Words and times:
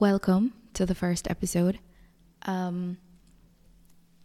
welcome 0.00 0.52
to 0.74 0.86
the 0.86 0.94
first 0.94 1.28
episode. 1.28 1.80
Um, 2.42 2.98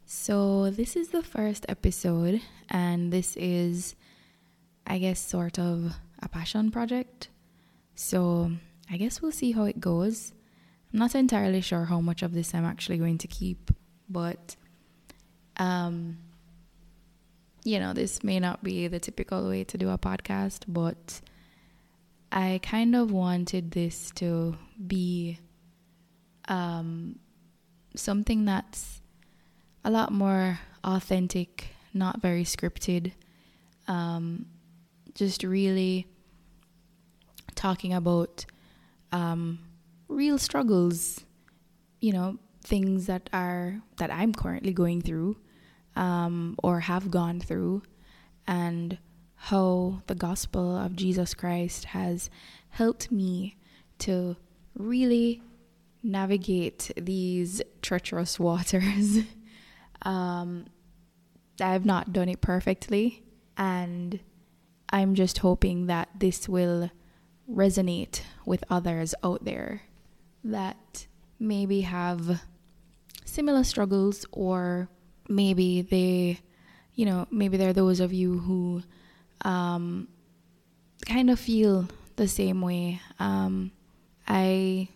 so, 0.06 0.70
this 0.70 0.96
is 0.96 1.10
the 1.10 1.24
first 1.24 1.66
episode, 1.68 2.42
and 2.70 3.12
this 3.12 3.36
is, 3.36 3.96
I 4.86 5.00
guess, 5.00 5.20
sort 5.20 5.58
of 5.58 5.96
a 6.22 6.30
passion 6.30 6.70
project. 6.70 7.30
So, 7.96 8.52
I 8.92 8.98
guess 8.98 9.22
we'll 9.22 9.32
see 9.32 9.54
how 9.54 9.64
it 9.64 9.80
goes. 9.80 10.32
I'm 10.92 11.00
not 11.00 11.16
entirely 11.16 11.62
sure 11.62 11.86
how 11.86 12.00
much 12.02 12.22
of 12.22 12.34
this 12.34 12.54
I'm 12.54 12.66
actually 12.66 13.00
going 13.00 13.18
to 13.20 13.28
keep, 13.28 13.72
but, 14.08 14.56
um, 15.58 16.20
you 17.64 17.80
know, 17.80 17.94
this 17.94 18.24
may 18.24 18.40
not 18.40 18.64
be 18.64 18.88
the 18.88 19.00
typical 19.00 19.50
way 19.50 19.64
to 19.64 19.78
do 19.80 19.90
a 19.90 19.98
podcast, 19.98 20.66
but 20.68 21.20
I 22.32 22.60
kind 22.62 22.96
of 22.96 23.12
wanted 23.12 23.72
this 23.72 24.12
to 24.16 24.56
be 24.86 25.40
um, 26.48 27.20
something 27.96 28.46
that's 28.46 29.02
a 29.84 29.92
lot 29.92 30.12
more 30.12 30.60
authentic, 30.84 31.68
not 31.94 32.22
very 32.22 32.44
scripted. 32.44 33.14
Um, 33.88 34.46
just 35.14 35.44
really 35.44 36.08
talking 37.56 37.94
about 37.94 38.46
um, 39.12 39.60
real 40.08 40.38
struggles, 40.38 41.24
you 42.00 42.12
know, 42.12 42.38
things 42.64 43.06
that 43.08 43.30
are 43.34 43.82
that 43.98 44.12
I'm 44.12 44.34
currently 44.34 44.74
going 44.74 45.02
through 45.02 45.38
um, 45.96 46.56
or 46.64 46.82
have 46.82 47.12
gone 47.12 47.40
through, 47.40 47.84
and 48.48 48.98
how 49.36 50.02
the 50.08 50.16
gospel 50.16 50.76
of 50.76 50.96
Jesus 50.96 51.34
Christ 51.34 51.86
has 51.86 52.30
helped 52.70 53.12
me 53.12 53.58
to 54.00 54.36
really 54.76 55.42
navigate 56.04 56.92
these 56.98 57.62
treacherous 57.82 58.40
waters. 58.40 59.20
um, 60.02 60.66
I've 61.62 61.86
not 61.86 62.12
done 62.14 62.30
it 62.30 62.42
perfectly, 62.42 63.24
and 63.58 64.20
I'm 64.90 65.16
just 65.16 65.40
hoping 65.40 65.88
that 65.88 66.10
this 66.16 66.50
will 66.50 66.92
resonate 67.50 68.22
with 68.46 68.64
others 68.70 69.16
out 69.24 69.46
there 69.46 69.82
that 70.44 71.08
maybe 71.40 71.82
have 71.82 72.42
similar 73.26 73.64
struggles, 73.64 74.26
or 74.32 74.90
maybe 75.30 75.82
they, 75.82 76.40
you 76.96 77.06
know, 77.06 77.28
maybe 77.32 77.58
they're 77.58 77.74
those 77.74 78.00
of 78.00 78.12
you 78.12 78.40
who 78.40 78.84
um, 79.42 80.08
kind 81.06 81.30
of 81.30 81.40
feel 81.40 81.88
the 82.16 82.28
same 82.28 82.62
way. 82.62 83.02
Um, 83.20 83.72
I 84.28 84.90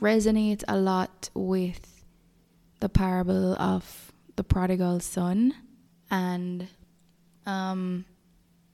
resonate 0.00 0.64
a 0.66 0.76
lot 0.76 1.30
with 1.34 2.04
the 2.80 2.88
parable 2.88 3.54
of 3.54 4.12
the 4.36 4.44
prodigal 4.44 5.00
son, 5.00 5.54
and 6.10 6.68
um, 7.46 8.04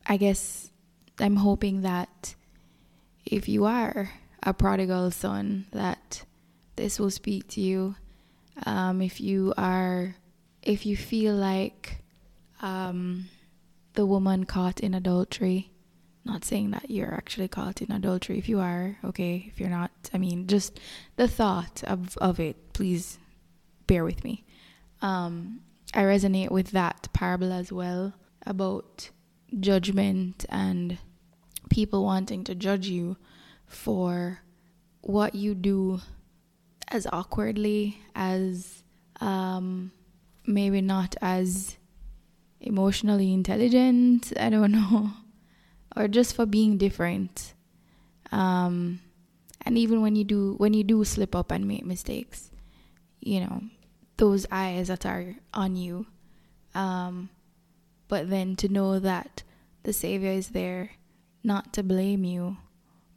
I 0.07 0.17
guess 0.17 0.71
I'm 1.19 1.37
hoping 1.37 1.83
that 1.83 2.35
if 3.25 3.49
you 3.49 3.65
are 3.65 4.11
a 4.43 4.55
prodigal 4.55 5.11
son, 5.11 5.67
that 5.73 6.25
this 6.77 7.01
will 7.01 7.11
speak 7.11 7.49
to 7.49 7.61
you. 7.61 7.97
Um, 8.65 9.03
if 9.03 9.21
you 9.21 9.53
are, 9.57 10.15
if 10.63 10.87
you 10.87 10.97
feel 10.97 11.35
like 11.35 11.99
um, 12.63 13.29
the 13.95 14.07
woman 14.07 14.45
caught 14.45 14.81
in 14.81 14.95
adultery, 14.95 15.73
not 16.27 16.45
saying 16.45 16.71
that 16.73 16.91
you're 16.91 17.15
actually 17.15 17.49
caught 17.49 17.81
in 17.81 17.93
adultery. 17.93 18.39
If 18.39 18.49
you 18.49 18.61
are, 18.61 18.99
okay. 19.05 19.47
If 19.49 19.61
you're 19.61 19.71
not, 19.71 19.91
I 20.13 20.19
mean, 20.19 20.47
just 20.47 20.81
the 21.17 21.29
thought 21.29 21.83
of, 21.85 22.17
of 22.19 22.41
it, 22.41 22.73
please 22.73 23.19
bear 23.87 24.05
with 24.05 24.25
me. 24.25 24.45
Um, 25.03 25.61
I 25.95 26.03
resonate 26.03 26.51
with 26.51 26.73
that 26.73 27.09
parable 27.13 27.53
as 27.53 27.73
well 27.73 28.15
about 28.45 29.11
judgment 29.61 30.45
and 30.49 30.99
people 31.71 32.05
wanting 32.05 32.45
to 32.45 32.55
judge 32.55 32.87
you 32.89 33.17
for 33.67 34.41
what 35.01 35.35
you 35.35 35.55
do 35.55 36.01
as 36.89 37.07
awkwardly 37.13 37.99
as 38.15 38.83
um, 39.21 39.93
maybe 40.47 40.81
not 40.81 41.17
as 41.21 41.77
emotionally 42.61 43.33
intelligent 43.33 44.33
i 44.41 44.49
don't 44.49 44.73
know 44.73 45.11
or 45.97 46.09
just 46.09 46.37
for 46.37 46.47
being 46.47 46.77
different. 46.77 47.55
Um, 48.31 49.01
and 49.63 49.79
even 49.79 50.03
when 50.03 50.15
you 50.17 50.25
do 50.25 50.55
when 50.59 50.75
you 50.75 50.85
do 50.85 51.05
slip 51.05 51.35
up 51.35 51.51
and 51.51 51.67
make 51.67 51.85
mistakes 51.85 52.51
you 53.21 53.41
know 53.41 53.63
those 54.17 54.47
eyes 54.51 54.89
that 54.89 55.07
are 55.07 55.35
on 55.53 55.77
you 55.77 56.07
um, 56.75 57.29
but 58.09 58.31
then 58.31 58.55
to 58.57 58.69
know 58.69 58.99
that 58.99 59.43
the 59.83 59.93
savior 59.93 60.31
is 60.31 60.49
there 60.49 60.91
not 61.43 61.73
to 61.73 61.83
blame 61.83 62.25
you 62.25 62.57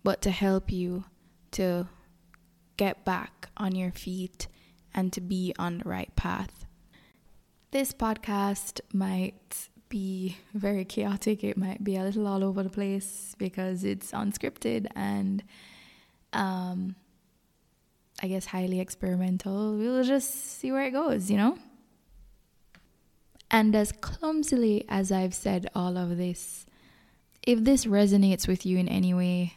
but 0.03 0.22
to 0.22 0.31
help 0.31 0.72
you 0.72 1.03
to 1.51 1.88
get 2.78 3.03
back 3.03 3.50
on 3.57 3.75
your 3.75 3.91
feet 3.91 4.47
and 4.94 5.12
to 5.13 5.22
be 5.22 5.53
on 5.59 5.79
the 5.79 5.89
right 5.89 6.16
path. 6.16 6.66
This 7.72 7.94
podcast 7.94 8.79
might 8.94 9.69
be 9.89 10.38
very 10.53 10.85
chaotic. 10.85 11.44
It 11.44 11.57
might 11.57 11.83
be 11.83 11.95
a 11.97 12.03
little 12.03 12.27
all 12.27 12.44
over 12.44 12.63
the 12.63 12.69
place 12.69 13.35
because 13.38 13.83
it's 13.83 14.11
unscripted 14.11 14.88
and, 14.95 15.44
um, 16.31 16.95
I 18.22 18.27
guess, 18.27 18.45
highly 18.45 18.79
experimental. 18.79 19.75
We'll 19.75 20.03
just 20.03 20.59
see 20.59 20.72
where 20.72 20.85
it 20.85 20.91
goes, 20.91 21.29
you 21.29 21.38
know? 21.38 21.57
And 23.51 23.75
as 23.75 23.91
clumsily 23.91 24.85
as 24.88 25.11
I've 25.11 25.33
said 25.33 25.69
all 25.73 25.97
of 25.97 26.17
this, 26.17 26.66
if 27.41 27.63
this 27.63 27.85
resonates 27.85 28.47
with 28.47 28.66
you 28.66 28.77
in 28.77 28.88
any 28.88 29.13
way, 29.13 29.56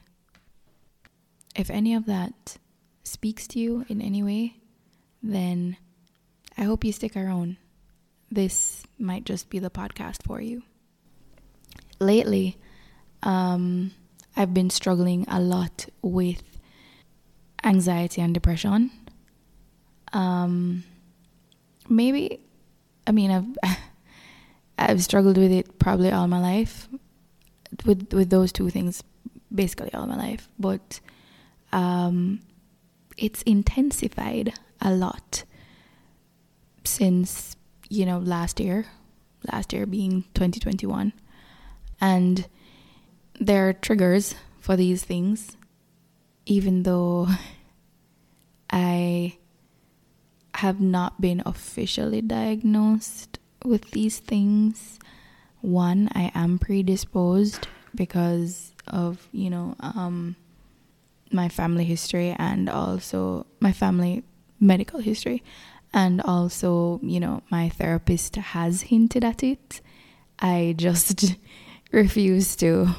if 1.55 1.69
any 1.69 1.95
of 1.95 2.07
that 2.07 2.57
speaks 3.05 3.47
to 3.49 3.59
you 3.59 3.85
in 3.89 4.01
any 4.01 4.23
way, 4.23 4.57
then 5.23 5.77
I 6.57 6.63
hope 6.63 6.85
you 6.85 6.93
stick 6.93 7.17
around 7.17 7.57
this 8.33 8.85
might 8.99 9.25
just 9.25 9.51
be 9.51 9.59
the 9.59 9.71
podcast 9.71 10.23
for 10.25 10.41
you. 10.41 10.63
Lately, 12.01 12.57
um, 13.23 13.93
I've 14.37 14.55
been 14.55 14.71
struggling 14.71 15.27
a 15.29 15.39
lot 15.39 15.87
with 16.01 16.43
anxiety 17.63 18.23
and 18.23 18.33
depression. 18.33 18.91
Um, 20.13 20.85
maybe, 21.89 22.41
I 23.07 23.13
mean, 23.13 23.31
I've 23.31 23.79
I've 24.79 25.03
struggled 25.03 25.37
with 25.37 25.53
it 25.53 25.79
probably 25.79 26.11
all 26.11 26.27
my 26.27 26.41
life, 26.41 26.89
with 27.85 28.13
with 28.13 28.31
those 28.31 28.51
two 28.51 28.71
things, 28.71 29.05
basically 29.55 29.93
all 29.93 30.07
my 30.07 30.17
life. 30.17 30.49
But 30.59 31.01
um, 31.73 32.41
it's 33.17 33.43
intensified 33.43 34.55
a 34.81 34.91
lot 34.93 35.45
since 36.85 37.57
you 37.93 38.07
know, 38.07 38.19
last 38.19 38.59
year, 38.59 38.87
last 39.53 39.73
year 39.75 39.85
being 39.85 40.25
2021. 40.33 41.13
And 42.01 42.49
there 43.39 43.69
are 43.69 43.75
triggers 43.75 44.35
for 44.59 44.77
these 44.77 45.05
things, 45.05 45.59
even 46.47 46.85
though 46.85 47.29
I 48.71 49.37
have 50.55 50.81
not 50.81 51.21
been 51.21 51.43
officially 51.45 52.23
diagnosed 52.23 53.39
with 53.63 53.91
these 53.91 54.21
things. 54.21 54.99
One, 55.61 56.09
I 56.15 56.33
am 56.35 56.59
predisposed 56.59 57.69
because 57.95 58.73
of, 58.87 59.29
you 59.33 59.51
know, 59.51 59.77
um, 59.81 60.37
my 61.31 61.51
family 61.51 61.85
history 61.85 62.35
and 62.39 62.71
also 62.71 63.47
my 63.61 63.73
family 63.73 64.25
medical 64.59 65.01
history 65.01 65.43
and 65.93 66.21
also, 66.23 67.01
you 67.03 67.21
know, 67.21 67.43
my 67.51 67.69
therapist 67.69 68.37
has 68.37 68.83
hinted 68.83 69.25
at 69.25 69.43
it. 69.43 69.81
I 70.39 70.75
just 70.77 71.37
refuse 71.93 72.57
to 72.57 72.95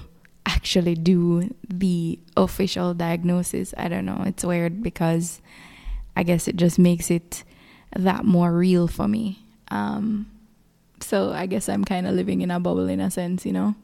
actually 0.45 0.95
do 0.95 1.53
the 1.67 2.19
official 2.37 2.93
diagnosis. 2.93 3.73
I 3.77 3.87
don't 3.87 4.05
know. 4.05 4.23
It's 4.25 4.43
weird 4.45 4.83
because 4.83 5.41
I 6.15 6.23
guess 6.23 6.47
it 6.47 6.55
just 6.55 6.77
makes 6.77 7.09
it 7.09 7.43
that 7.95 8.25
more 8.25 8.51
real 8.51 8.87
for 8.87 9.07
me. 9.07 9.39
Um, 9.69 10.29
so 10.99 11.31
I 11.31 11.47
guess 11.47 11.67
I'm 11.69 11.83
kind 11.83 12.07
of 12.07 12.13
living 12.13 12.41
in 12.41 12.51
a 12.51 12.59
bubble 12.59 12.87
in 12.87 12.99
a 12.99 13.09
sense, 13.09 13.45
you 13.45 13.53
know. 13.53 13.75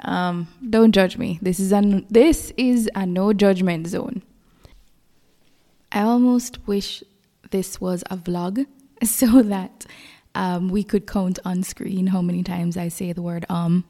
Um, 0.00 0.48
don't 0.68 0.92
judge 0.92 1.16
me. 1.16 1.38
This 1.40 1.58
is 1.58 1.72
a 1.72 2.04
this 2.10 2.52
is 2.56 2.90
a 2.94 3.06
no 3.06 3.32
judgment 3.32 3.86
zone. 3.86 4.22
I 5.90 6.02
almost 6.02 6.66
wish 6.66 7.02
this 7.50 7.80
was 7.80 8.02
a 8.10 8.16
vlog 8.16 8.66
so 9.04 9.42
that 9.42 9.86
um, 10.34 10.68
we 10.68 10.82
could 10.84 11.06
count 11.06 11.38
on 11.44 11.62
screen 11.62 12.08
how 12.08 12.20
many 12.20 12.42
times 12.42 12.76
I 12.76 12.88
say 12.88 13.12
the 13.12 13.22
word 13.22 13.46
um. 13.48 13.84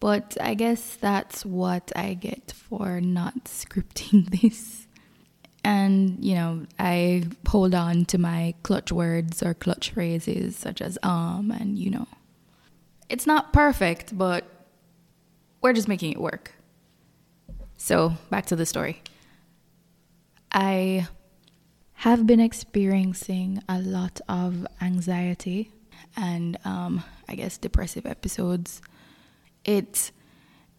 But 0.00 0.36
I 0.40 0.54
guess 0.54 0.94
that's 0.94 1.44
what 1.44 1.90
I 1.96 2.14
get 2.14 2.52
for 2.52 3.00
not 3.00 3.46
scripting 3.46 4.30
this. 4.42 4.86
And 5.64 6.24
you 6.24 6.34
know 6.34 6.66
I 6.78 7.24
hold 7.46 7.74
on 7.74 8.04
to 8.06 8.18
my 8.18 8.54
clutch 8.62 8.92
words 8.92 9.42
or 9.42 9.54
clutch 9.54 9.90
phrases 9.90 10.56
such 10.56 10.80
as 10.80 10.98
um 11.02 11.50
and 11.50 11.78
you 11.78 11.90
know 11.90 12.06
it's 13.08 13.26
not 13.26 13.52
perfect 13.52 14.16
but 14.16 14.44
we're 15.60 15.72
just 15.72 15.88
making 15.88 16.12
it 16.12 16.20
work. 16.20 16.52
So, 17.76 18.14
back 18.30 18.46
to 18.46 18.56
the 18.56 18.66
story. 18.66 19.02
I 20.52 21.06
have 21.98 22.28
been 22.28 22.38
experiencing 22.38 23.60
a 23.68 23.80
lot 23.80 24.20
of 24.28 24.64
anxiety 24.80 25.68
and 26.16 26.56
um, 26.64 27.02
I 27.28 27.34
guess 27.34 27.58
depressive 27.58 28.06
episodes. 28.06 28.80
It 29.64 30.12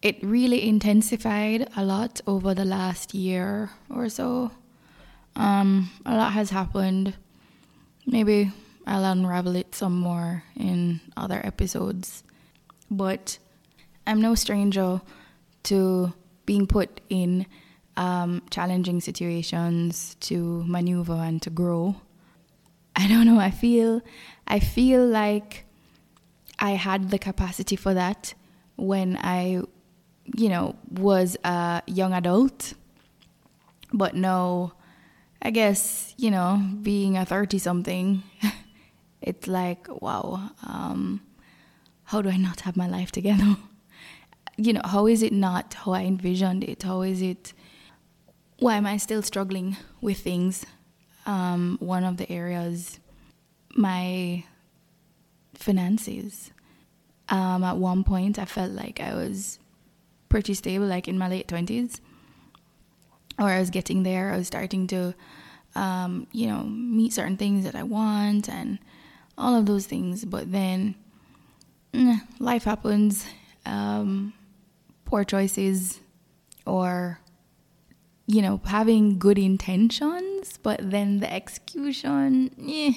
it 0.00 0.16
really 0.22 0.66
intensified 0.66 1.68
a 1.76 1.84
lot 1.84 2.22
over 2.26 2.54
the 2.54 2.64
last 2.64 3.12
year 3.12 3.68
or 3.90 4.08
so. 4.08 4.50
Um, 5.36 5.90
a 6.06 6.16
lot 6.16 6.32
has 6.32 6.48
happened. 6.48 7.12
Maybe 8.06 8.50
I'll 8.86 9.04
unravel 9.04 9.56
it 9.56 9.74
some 9.74 9.98
more 9.98 10.42
in 10.56 11.00
other 11.18 11.42
episodes. 11.44 12.22
But 12.90 13.38
I'm 14.06 14.22
no 14.22 14.34
stranger 14.34 15.02
to 15.64 16.14
being 16.46 16.66
put 16.66 17.02
in 17.10 17.44
um, 17.96 18.42
challenging 18.50 19.00
situations 19.00 20.16
to 20.20 20.64
maneuver 20.66 21.14
and 21.14 21.40
to 21.42 21.50
grow. 21.50 21.96
I 22.96 23.08
don't 23.08 23.26
know. 23.26 23.38
I 23.38 23.50
feel, 23.50 24.02
I 24.46 24.60
feel 24.60 25.06
like 25.06 25.64
I 26.58 26.72
had 26.72 27.10
the 27.10 27.18
capacity 27.18 27.76
for 27.76 27.94
that 27.94 28.34
when 28.76 29.16
I, 29.16 29.62
you 30.36 30.48
know, 30.48 30.76
was 30.90 31.36
a 31.44 31.82
young 31.86 32.12
adult. 32.12 32.74
But 33.92 34.14
now, 34.14 34.72
I 35.42 35.50
guess 35.50 36.14
you 36.16 36.30
know, 36.30 36.62
being 36.82 37.16
a 37.16 37.24
thirty 37.24 37.58
something, 37.58 38.22
it's 39.22 39.48
like 39.48 39.88
wow. 40.00 40.50
Um, 40.66 41.22
how 42.04 42.22
do 42.22 42.28
I 42.28 42.36
not 42.36 42.60
have 42.62 42.76
my 42.76 42.88
life 42.88 43.12
together? 43.12 43.56
you 44.56 44.72
know, 44.72 44.82
how 44.84 45.06
is 45.06 45.22
it 45.22 45.32
not 45.32 45.74
how 45.74 45.92
I 45.92 46.02
envisioned 46.02 46.64
it? 46.64 46.82
How 46.82 47.02
is 47.02 47.22
it? 47.22 47.52
Why 48.60 48.76
am 48.76 48.84
I 48.84 48.98
still 48.98 49.22
struggling 49.22 49.78
with 50.02 50.18
things? 50.18 50.66
Um, 51.24 51.78
one 51.80 52.04
of 52.04 52.18
the 52.18 52.30
areas, 52.30 53.00
my 53.74 54.44
finances. 55.54 56.50
Um, 57.30 57.64
at 57.64 57.78
one 57.78 58.04
point, 58.04 58.38
I 58.38 58.44
felt 58.44 58.72
like 58.72 59.00
I 59.00 59.14
was 59.14 59.58
pretty 60.28 60.52
stable, 60.52 60.84
like 60.84 61.08
in 61.08 61.16
my 61.16 61.26
late 61.26 61.48
20s, 61.48 62.00
or 63.38 63.46
I 63.48 63.60
was 63.60 63.70
getting 63.70 64.02
there. 64.02 64.30
I 64.30 64.36
was 64.36 64.48
starting 64.48 64.86
to, 64.88 65.14
um, 65.74 66.26
you 66.30 66.46
know, 66.46 66.64
meet 66.64 67.14
certain 67.14 67.38
things 67.38 67.64
that 67.64 67.74
I 67.74 67.82
want 67.82 68.46
and 68.46 68.78
all 69.38 69.54
of 69.54 69.64
those 69.64 69.86
things. 69.86 70.26
But 70.26 70.52
then 70.52 70.96
life 72.38 72.64
happens. 72.64 73.24
Um, 73.64 74.34
poor 75.06 75.24
choices 75.24 75.98
or 76.66 77.20
you 78.30 78.40
know 78.40 78.60
having 78.64 79.18
good 79.18 79.38
intentions 79.38 80.58
but 80.62 80.78
then 80.82 81.18
the 81.18 81.32
execution 81.32 82.50
eh, 82.68 82.92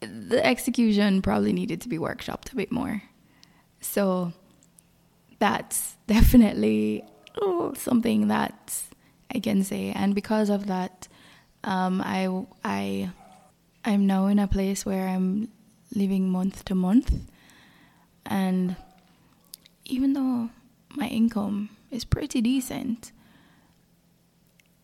the 0.00 0.44
execution 0.44 1.22
probably 1.22 1.52
needed 1.52 1.80
to 1.80 1.88
be 1.88 1.98
workshopped 1.98 2.52
a 2.52 2.56
bit 2.56 2.70
more. 2.70 3.02
So 3.80 4.32
that's 5.38 5.96
definitely 6.06 7.04
oh, 7.40 7.74
something 7.74 8.28
that 8.28 8.82
i 9.34 9.38
can 9.38 9.62
say. 9.64 9.92
And 9.94 10.14
because 10.14 10.50
of 10.50 10.66
that 10.66 11.08
um, 11.64 12.00
i 12.04 12.28
i 12.64 13.10
i'm 13.84 14.06
now 14.06 14.26
in 14.26 14.38
a 14.38 14.48
place 14.48 14.86
where 14.86 15.08
i'm 15.08 15.48
living 15.94 16.28
month 16.28 16.64
to 16.66 16.74
month. 16.74 17.12
And 18.26 18.76
even 19.86 20.12
though 20.12 20.50
my 20.90 21.08
income 21.08 21.70
is 21.90 22.04
pretty 22.04 22.42
decent, 22.42 23.10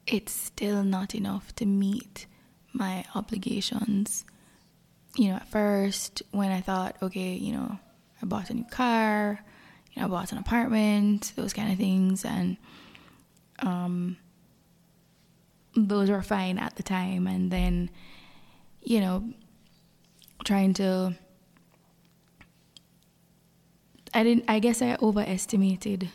it's 0.06 0.32
still 0.32 0.84
not 0.84 1.14
enough 1.14 1.54
to 1.56 1.66
meet 1.66 2.26
my 2.72 3.04
obligations. 3.14 4.24
You 5.16 5.28
know, 5.28 5.36
at 5.36 5.48
first, 5.48 6.22
when 6.32 6.50
I 6.50 6.60
thought, 6.60 6.96
okay, 7.02 7.34
you 7.34 7.52
know, 7.52 7.78
I 8.20 8.26
bought 8.26 8.50
a 8.50 8.54
new 8.54 8.64
car, 8.64 9.40
you 9.92 10.00
know, 10.00 10.06
I 10.06 10.10
bought 10.10 10.32
an 10.32 10.38
apartment, 10.38 11.32
those 11.36 11.52
kind 11.52 11.70
of 11.72 11.78
things, 11.78 12.24
and 12.24 12.56
um, 13.60 14.16
those 15.76 16.10
were 16.10 16.22
fine 16.22 16.58
at 16.58 16.76
the 16.76 16.82
time. 16.82 17.26
And 17.26 17.50
then, 17.50 17.90
you 18.82 19.00
know, 19.00 19.32
trying 20.44 20.74
to 20.74 21.14
I 24.14 24.22
didn't. 24.22 24.44
I 24.46 24.60
guess 24.60 24.80
I 24.80 24.96
overestimated, 25.02 26.08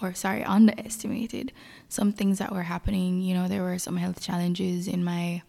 or 0.00 0.14
sorry, 0.14 0.44
underestimated 0.44 1.52
some 1.88 2.12
things 2.12 2.38
that 2.38 2.52
were 2.52 2.62
happening. 2.62 3.20
You 3.20 3.34
know, 3.34 3.48
there 3.48 3.62
were 3.62 3.78
some 3.78 3.96
health 3.96 4.20
challenges 4.20 4.88
in 4.88 5.04
my, 5.04 5.42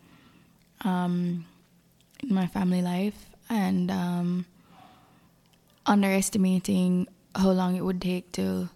um, 0.82 1.46
in 2.24 2.34
my 2.34 2.48
family 2.48 2.82
life, 2.82 3.30
and 3.50 3.92
um, 3.92 4.46
underestimating 5.86 7.08
how 7.36 7.52
long 7.52 7.76
it 7.76 7.82
would 7.84 8.02
take 8.02 8.32
to, 8.34 8.70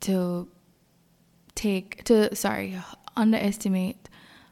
to, 0.00 0.48
take 1.54 2.04
to 2.04 2.34
sorry, 2.34 2.76
underestimate 3.16 4.08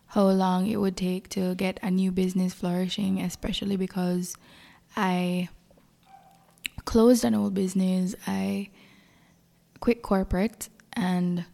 how 0.09 0.27
long 0.29 0.67
it 0.67 0.77
would 0.77 0.97
take 0.97 1.29
to 1.29 1.55
get 1.55 1.79
a 1.83 1.91
new 1.91 2.11
business 2.11 2.55
flourishing, 2.55 3.21
especially 3.21 3.77
because 3.77 4.35
I 4.97 5.49
closed 6.85 7.25
an 7.25 7.35
old 7.35 7.55
business. 7.55 8.15
I 8.27 8.71
quit 9.81 10.03
corporate 10.03 10.69
and 10.93 11.45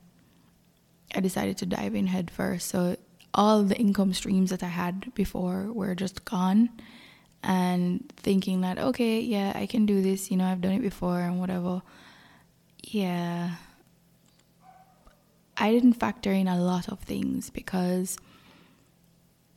I 1.15 1.21
decided 1.21 1.59
to 1.59 1.67
dive 1.67 1.95
in 1.95 2.07
head 2.07 2.31
first. 2.31 2.69
So 2.69 2.97
all 3.33 3.63
the 3.63 3.77
income 3.77 4.13
streams 4.13 4.51
that 4.51 4.63
I 4.63 4.69
had 4.69 5.15
before 5.15 5.73
were 5.73 5.95
just 5.95 6.25
gone 6.25 6.71
and 7.43 8.11
thinking 8.17 8.63
that 8.63 8.79
okay, 8.79 9.21
yeah, 9.21 9.53
I 9.55 9.67
can 9.67 9.87
do 9.87 10.03
this, 10.03 10.31
you 10.31 10.37
know, 10.37 10.45
I've 10.45 10.61
done 10.61 10.73
it 10.73 10.83
before 10.83 11.21
and 11.21 11.41
whatever. 11.41 11.83
Yeah. 12.83 13.57
I 15.57 15.71
didn't 15.71 15.95
factor 15.95 16.33
in 16.33 16.49
a 16.49 16.59
lot 16.59 16.89
of 16.89 17.01
things 17.01 17.51
because 17.51 18.17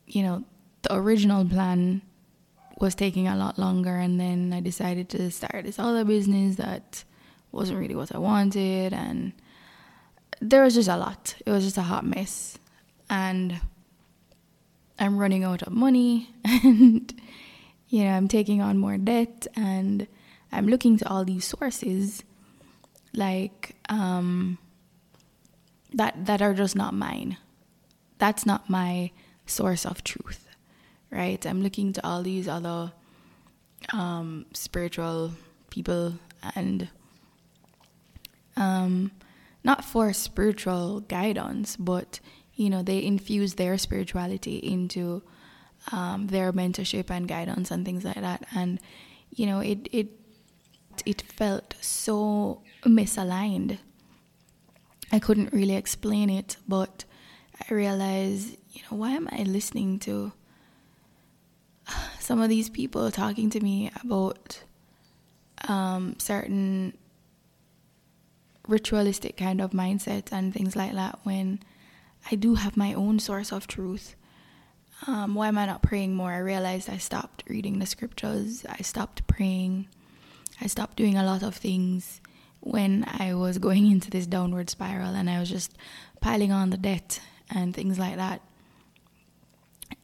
you 0.05 0.23
know, 0.23 0.43
the 0.83 0.95
original 0.95 1.45
plan 1.45 2.01
was 2.79 2.95
taking 2.95 3.27
a 3.27 3.35
lot 3.35 3.57
longer 3.57 3.97
and 3.97 4.19
then 4.19 4.53
I 4.53 4.61
decided 4.61 5.09
to 5.09 5.31
start 5.31 5.65
this 5.65 5.79
other 5.79 6.05
business 6.05 6.55
that 6.55 7.03
wasn't 7.51 7.79
really 7.79 7.95
what 7.95 8.13
I 8.13 8.17
wanted 8.17 8.93
and 8.93 9.33
there 10.39 10.63
was 10.63 10.75
just 10.75 10.89
a 10.89 10.97
lot. 10.97 11.35
It 11.45 11.51
was 11.51 11.63
just 11.63 11.77
a 11.77 11.81
hot 11.81 12.05
mess. 12.05 12.59
And 13.09 13.59
I'm 14.99 15.17
running 15.17 15.43
out 15.43 15.63
of 15.63 15.73
money 15.73 16.29
and 16.43 17.13
you 17.89 18.03
know, 18.03 18.11
I'm 18.11 18.27
taking 18.27 18.61
on 18.61 18.77
more 18.77 18.97
debt 18.97 19.47
and 19.55 20.07
I'm 20.51 20.67
looking 20.67 20.97
to 20.97 21.09
all 21.09 21.25
these 21.25 21.45
sources 21.45 22.23
like 23.13 23.75
um 23.89 24.57
that 25.93 26.25
that 26.25 26.41
are 26.41 26.53
just 26.53 26.75
not 26.75 26.93
mine. 26.93 27.37
That's 28.19 28.45
not 28.45 28.69
my 28.69 29.11
source 29.45 29.85
of 29.85 30.03
truth 30.03 30.47
right? 31.11 31.45
I'm 31.45 31.61
looking 31.61 31.93
to 31.93 32.05
all 32.05 32.23
these 32.23 32.47
other 32.47 32.91
um, 33.93 34.45
spiritual 34.53 35.31
people 35.69 36.15
and 36.55 36.89
um, 38.57 39.11
not 39.63 39.85
for 39.85 40.11
spiritual 40.13 41.01
guidance, 41.01 41.77
but 41.77 42.19
you 42.55 42.69
know, 42.69 42.81
they 42.81 43.03
infuse 43.03 43.53
their 43.53 43.77
spirituality 43.77 44.57
into 44.57 45.21
um, 45.91 46.27
their 46.27 46.51
mentorship 46.51 47.09
and 47.09 47.27
guidance 47.27 47.71
and 47.71 47.85
things 47.85 48.03
like 48.03 48.19
that. 48.19 48.45
And 48.53 48.79
you 49.29 49.45
know, 49.45 49.59
it 49.59 49.87
it 49.91 50.07
it 51.05 51.21
felt 51.21 51.75
so 51.79 52.61
misaligned. 52.83 53.77
I 55.11 55.19
couldn't 55.19 55.53
really 55.53 55.75
explain 55.75 56.29
it, 56.29 56.57
but 56.67 57.05
I 57.61 57.73
realized, 57.73 58.57
you 58.71 58.81
know, 58.89 58.97
why 58.97 59.11
am 59.11 59.29
I 59.31 59.43
listening 59.43 59.99
to 59.99 60.33
some 62.19 62.41
of 62.41 62.49
these 62.49 62.69
people 62.69 63.11
talking 63.11 63.49
to 63.51 63.59
me 63.59 63.91
about 64.03 64.63
um, 65.67 66.15
certain 66.19 66.97
ritualistic 68.67 69.37
kind 69.37 69.61
of 69.61 69.71
mindset 69.71 70.31
and 70.31 70.53
things 70.53 70.75
like 70.75 70.93
that 70.93 71.19
when 71.23 71.59
I 72.29 72.35
do 72.35 72.55
have 72.55 72.75
my 72.75 72.93
own 72.93 73.19
source 73.19 73.51
of 73.51 73.67
truth. 73.67 74.15
Um, 75.05 75.35
why 75.35 75.47
am 75.47 75.57
I 75.57 75.65
not 75.65 75.83
praying 75.83 76.15
more? 76.15 76.31
I 76.31 76.39
realized 76.39 76.89
I 76.89 76.97
stopped 76.97 77.43
reading 77.47 77.79
the 77.79 77.85
scriptures. 77.85 78.65
I 78.67 78.81
stopped 78.81 79.27
praying. 79.27 79.87
I 80.59 80.67
stopped 80.67 80.97
doing 80.97 81.17
a 81.17 81.23
lot 81.23 81.43
of 81.43 81.55
things 81.55 82.19
when 82.59 83.05
I 83.07 83.33
was 83.33 83.59
going 83.59 83.89
into 83.91 84.09
this 84.09 84.27
downward 84.27 84.69
spiral 84.69 85.15
and 85.15 85.29
I 85.29 85.39
was 85.39 85.49
just 85.49 85.77
piling 86.19 86.51
on 86.51 86.71
the 86.71 86.77
debt 86.77 87.21
and 87.49 87.73
things 87.73 87.99
like 87.99 88.15
that. 88.15 88.41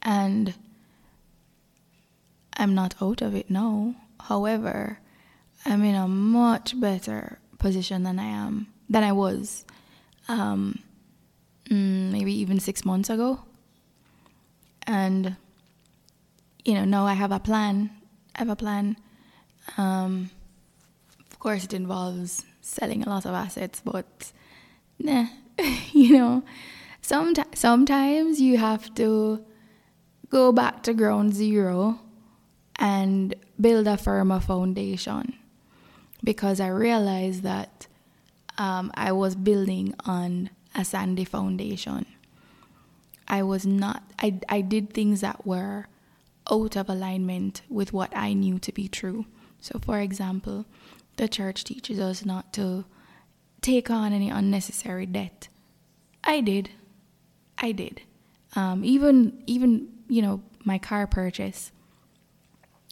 And 0.02 0.54
I'm 2.56 2.76
not 2.76 2.96
out 3.02 3.22
of 3.22 3.36
it 3.36 3.50
now. 3.50 3.96
However, 4.20 5.00
I'm 5.66 5.84
in 5.84 5.96
a 5.96 6.08
much 6.08 6.80
better 6.80 7.40
position 7.64 8.04
than 8.04 8.20
I 8.20 8.26
am 8.26 8.68
than 8.90 9.04
I 9.04 9.14
was 9.14 9.66
um, 10.28 10.80
mm, 11.70 12.12
maybe 12.12 12.34
even 12.44 12.60
six 12.60 12.86
months 12.86 13.10
ago. 13.10 13.40
And 14.86 15.38
you 16.66 16.74
know, 16.76 16.86
now 16.86 17.06
I 17.08 17.14
have 17.14 17.32
a 17.32 17.40
plan. 17.40 17.90
I 18.36 18.40
have 18.40 18.50
a 18.50 18.56
plan. 18.56 18.98
Um, 19.78 20.30
of 21.32 21.40
course, 21.40 21.64
it 21.64 21.74
involves 21.74 22.44
selling 22.62 23.04
a 23.04 23.10
lot 23.10 23.26
of 23.26 23.34
assets, 23.34 23.82
but 23.84 24.32
nah, 25.00 25.28
you 25.94 26.18
know, 26.18 26.44
sometimes 27.02 27.60
sometimes 27.60 28.42
you 28.42 28.58
have 28.58 28.94
to 28.96 29.44
go 30.30 30.52
back 30.52 30.84
to 30.84 30.94
ground 30.94 31.34
zero 31.34 32.00
and 32.78 33.36
build 33.60 33.88
a 33.88 33.98
firmer 33.98 34.40
foundation 34.40 35.38
because 36.24 36.60
I 36.60 36.68
realized 36.68 37.44
that 37.44 37.88
um, 38.58 38.92
I 38.96 39.12
was 39.12 39.36
building 39.36 39.94
on 40.06 40.50
a 40.76 40.86
sandy 40.86 41.26
foundation. 41.26 42.06
I 43.28 43.44
was 43.44 43.66
not, 43.66 44.04
I, 44.20 44.40
I 44.50 44.62
did 44.62 44.94
things 44.94 45.22
that 45.22 45.46
were 45.46 45.88
out 46.52 46.76
of 46.76 46.90
alignment 46.90 47.62
with 47.70 47.94
what 47.94 48.16
I 48.16 48.34
knew 48.34 48.60
to 48.60 48.72
be 48.72 48.88
true. 48.88 49.26
So, 49.60 49.80
for 49.80 50.00
example, 50.00 50.66
the 51.18 51.28
church 51.28 51.64
teaches 51.64 52.00
us 52.00 52.26
not 52.26 52.52
to 52.54 52.86
take 53.62 53.90
on 53.90 54.12
any 54.14 54.30
unnecessary 54.30 55.06
debt. 55.06 55.48
I 56.24 56.42
did. 56.42 56.70
I 57.58 57.72
did. 57.72 58.02
Um, 58.56 58.84
even, 58.84 59.42
even, 59.48 59.90
you 60.08 60.22
know, 60.22 60.44
my 60.64 60.78
car 60.78 61.08
purchase, 61.08 61.72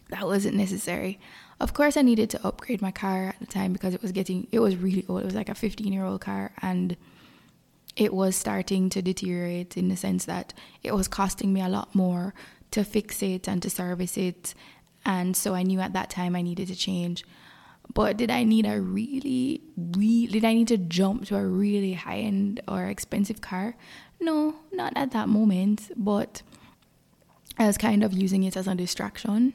that 0.09 0.25
wasn't 0.25 0.55
necessary. 0.55 1.19
Of 1.62 1.75
course, 1.75 1.96
I 1.96 2.01
needed 2.01 2.32
to 2.32 2.48
upgrade 2.48 2.82
my 2.82 2.89
car 2.89 3.27
at 3.27 3.39
the 3.39 3.46
time 3.46 3.72
because 3.72 3.94
it 3.94 4.01
was 4.01 4.12
getting, 4.12 4.48
it 4.51 4.60
was 4.60 4.75
really 4.75 5.06
old. 5.08 5.22
It 5.22 5.25
was 5.25 5.36
like 5.36 5.48
a 5.48 5.53
15 5.53 5.94
year 5.94 6.03
old 6.03 6.20
car 6.20 6.53
and 6.60 6.98
it 7.96 8.12
was 8.15 8.36
starting 8.36 8.89
to 8.89 9.01
deteriorate 9.03 9.77
in 9.77 9.88
the 9.88 9.96
sense 9.96 10.25
that 10.25 10.56
it 10.82 10.96
was 10.96 11.08
costing 11.08 11.53
me 11.53 11.62
a 11.62 11.70
lot 11.70 11.94
more 11.94 12.34
to 12.72 12.84
fix 12.84 13.22
it 13.22 13.48
and 13.48 13.62
to 13.62 13.70
service 13.70 14.18
it. 14.18 14.56
And 15.06 15.38
so 15.38 15.53
I 15.53 15.62
knew 15.62 15.80
at 15.80 15.94
that 15.94 16.10
time 16.10 16.36
I 16.36 16.41
needed 16.41 16.68
to 16.70 16.75
change. 16.75 17.24
But 17.94 18.18
did 18.18 18.32
I 18.32 18.44
need 18.44 18.65
a 18.65 18.82
really, 18.82 19.62
really, 19.77 20.27
did 20.32 20.46
I 20.46 20.53
need 20.53 20.70
to 20.70 20.77
jump 20.77 21.25
to 21.27 21.36
a 21.36 21.46
really 21.46 21.94
high 21.94 22.20
end 22.20 22.62
or 22.68 22.86
expensive 22.86 23.41
car? 23.41 23.75
No, 24.20 24.56
not 24.72 24.94
at 24.96 25.12
that 25.12 25.30
moment. 25.30 25.91
But 25.96 26.41
I 27.60 27.68
was 27.68 27.77
kind 27.77 28.03
of 28.03 28.13
using 28.13 28.46
it 28.46 28.58
as 28.58 28.68
a 28.68 28.74
distraction 28.74 29.53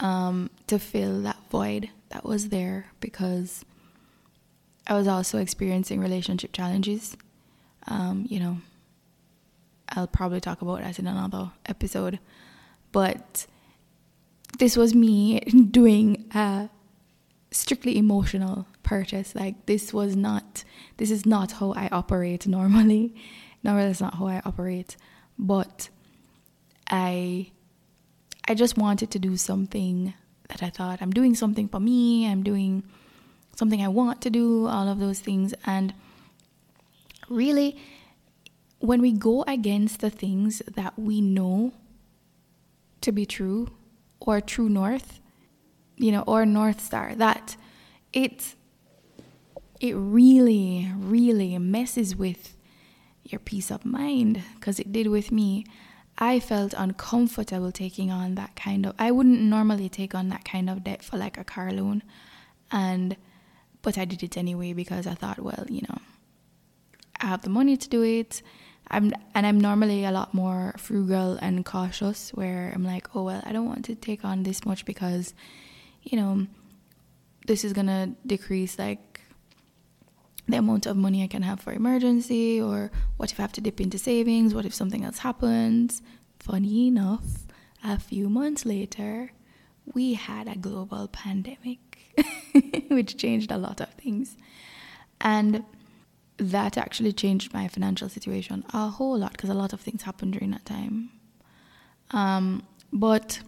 um, 0.00 0.50
to 0.66 0.78
fill 0.78 1.22
that 1.22 1.38
void 1.50 1.90
that 2.08 2.24
was 2.24 2.48
there 2.48 2.86
because 3.00 3.64
I 4.86 4.94
was 4.94 5.06
also 5.06 5.38
experiencing 5.38 6.00
relationship 6.00 6.52
challenges. 6.52 7.16
Um, 7.86 8.26
you 8.28 8.40
know, 8.40 8.58
I'll 9.90 10.06
probably 10.06 10.40
talk 10.40 10.62
about 10.62 10.80
that 10.80 10.98
in 10.98 11.06
another 11.06 11.52
episode. 11.66 12.18
But 12.92 13.46
this 14.58 14.76
was 14.76 14.94
me 14.94 15.40
doing 15.70 16.28
a 16.34 16.68
strictly 17.50 17.96
emotional 17.96 18.66
purchase. 18.82 19.34
Like 19.34 19.66
this 19.66 19.92
was 19.92 20.16
not 20.16 20.64
this 20.96 21.10
is 21.10 21.24
not 21.24 21.52
how 21.52 21.72
I 21.72 21.88
operate 21.92 22.46
normally. 22.46 23.14
No, 23.62 23.76
that's 23.76 24.00
not 24.00 24.14
how 24.14 24.26
I 24.26 24.40
operate. 24.46 24.96
But 25.38 25.90
I 26.88 27.50
I 28.50 28.54
just 28.54 28.76
wanted 28.76 29.12
to 29.12 29.20
do 29.20 29.36
something 29.36 30.12
that 30.48 30.60
I 30.60 30.70
thought 30.70 31.00
I'm 31.00 31.12
doing 31.12 31.36
something 31.36 31.68
for 31.68 31.78
me, 31.78 32.28
I'm 32.28 32.42
doing 32.42 32.82
something 33.54 33.80
I 33.80 33.86
want 33.86 34.20
to 34.22 34.30
do, 34.30 34.66
all 34.66 34.88
of 34.88 34.98
those 34.98 35.20
things 35.20 35.54
and 35.66 35.94
really 37.28 37.78
when 38.80 39.00
we 39.00 39.12
go 39.12 39.44
against 39.46 40.00
the 40.00 40.10
things 40.10 40.62
that 40.66 40.98
we 40.98 41.20
know 41.20 41.72
to 43.02 43.12
be 43.12 43.24
true 43.24 43.68
or 44.18 44.40
true 44.40 44.68
north, 44.68 45.20
you 45.96 46.10
know, 46.10 46.24
or 46.26 46.44
north 46.44 46.80
star, 46.80 47.14
that 47.14 47.56
it 48.12 48.56
it 49.78 49.92
really 49.94 50.90
really 50.96 51.56
messes 51.58 52.16
with 52.16 52.56
your 53.22 53.38
peace 53.38 53.70
of 53.70 53.84
mind 53.84 54.42
because 54.56 54.80
it 54.80 54.90
did 54.90 55.06
with 55.06 55.30
me. 55.30 55.64
I 56.18 56.38
felt 56.40 56.74
uncomfortable 56.76 57.72
taking 57.72 58.10
on 58.10 58.34
that 58.34 58.54
kind 58.56 58.86
of 58.86 58.94
I 58.98 59.10
wouldn't 59.10 59.40
normally 59.40 59.88
take 59.88 60.14
on 60.14 60.28
that 60.28 60.44
kind 60.44 60.68
of 60.68 60.84
debt 60.84 61.02
for 61.02 61.16
like 61.16 61.38
a 61.38 61.44
car 61.44 61.72
loan 61.72 62.02
and 62.70 63.16
but 63.82 63.98
I 63.98 64.04
did 64.04 64.22
it 64.22 64.36
anyway 64.36 64.72
because 64.72 65.06
I 65.06 65.14
thought, 65.14 65.38
well, 65.40 65.64
you 65.68 65.82
know, 65.88 65.98
I 67.20 67.26
have 67.26 67.42
the 67.42 67.50
money 67.50 67.76
to 67.76 67.88
do 67.88 68.02
it. 68.02 68.42
I'm 68.90 69.12
and 69.34 69.46
I'm 69.46 69.60
normally 69.60 70.04
a 70.04 70.10
lot 70.10 70.34
more 70.34 70.74
frugal 70.76 71.38
and 71.40 71.64
cautious 71.64 72.30
where 72.30 72.72
I'm 72.74 72.84
like, 72.84 73.14
oh 73.14 73.22
well, 73.24 73.42
I 73.44 73.52
don't 73.52 73.66
want 73.66 73.84
to 73.86 73.94
take 73.94 74.24
on 74.24 74.42
this 74.42 74.64
much 74.66 74.84
because, 74.84 75.32
you 76.02 76.18
know, 76.18 76.46
this 77.46 77.64
is 77.64 77.72
gonna 77.72 78.14
decrease 78.26 78.78
like 78.78 79.09
the 80.50 80.58
amount 80.58 80.86
of 80.86 80.96
money 80.96 81.22
I 81.22 81.26
can 81.26 81.42
have 81.42 81.60
for 81.60 81.72
emergency 81.72 82.60
or 82.60 82.90
what 83.16 83.32
if 83.32 83.38
I 83.38 83.42
have 83.42 83.52
to 83.52 83.60
dip 83.60 83.80
into 83.80 83.98
savings, 83.98 84.54
what 84.54 84.64
if 84.64 84.74
something 84.74 85.04
else 85.04 85.18
happens. 85.18 86.02
Funny 86.38 86.88
enough, 86.88 87.46
a 87.84 87.98
few 87.98 88.28
months 88.28 88.64
later, 88.64 89.32
we 89.94 90.14
had 90.14 90.48
a 90.48 90.56
global 90.56 91.08
pandemic, 91.08 91.98
which 92.88 93.16
changed 93.16 93.50
a 93.50 93.58
lot 93.58 93.80
of 93.80 93.90
things. 93.94 94.36
And 95.20 95.64
that 96.38 96.78
actually 96.78 97.12
changed 97.12 97.52
my 97.52 97.68
financial 97.68 98.08
situation 98.08 98.64
a 98.72 98.88
whole 98.88 99.18
lot 99.18 99.32
because 99.32 99.50
a 99.50 99.54
lot 99.54 99.72
of 99.72 99.80
things 99.80 100.02
happened 100.02 100.32
during 100.32 100.50
that 100.52 100.64
time. 100.64 101.10
Um, 102.12 102.66
but 102.92 103.40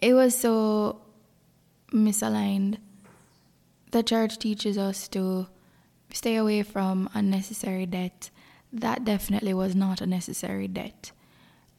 it 0.00 0.14
was 0.14 0.36
so 0.36 1.00
misaligned. 1.92 2.78
The 3.90 4.02
church 4.02 4.38
teaches 4.38 4.78
us 4.78 5.08
to 5.08 5.48
stay 6.12 6.36
away 6.36 6.62
from 6.62 7.08
unnecessary 7.14 7.86
debt. 7.86 8.30
That 8.72 9.04
definitely 9.04 9.54
was 9.54 9.74
not 9.74 10.00
a 10.00 10.06
necessary 10.06 10.68
debt. 10.68 11.12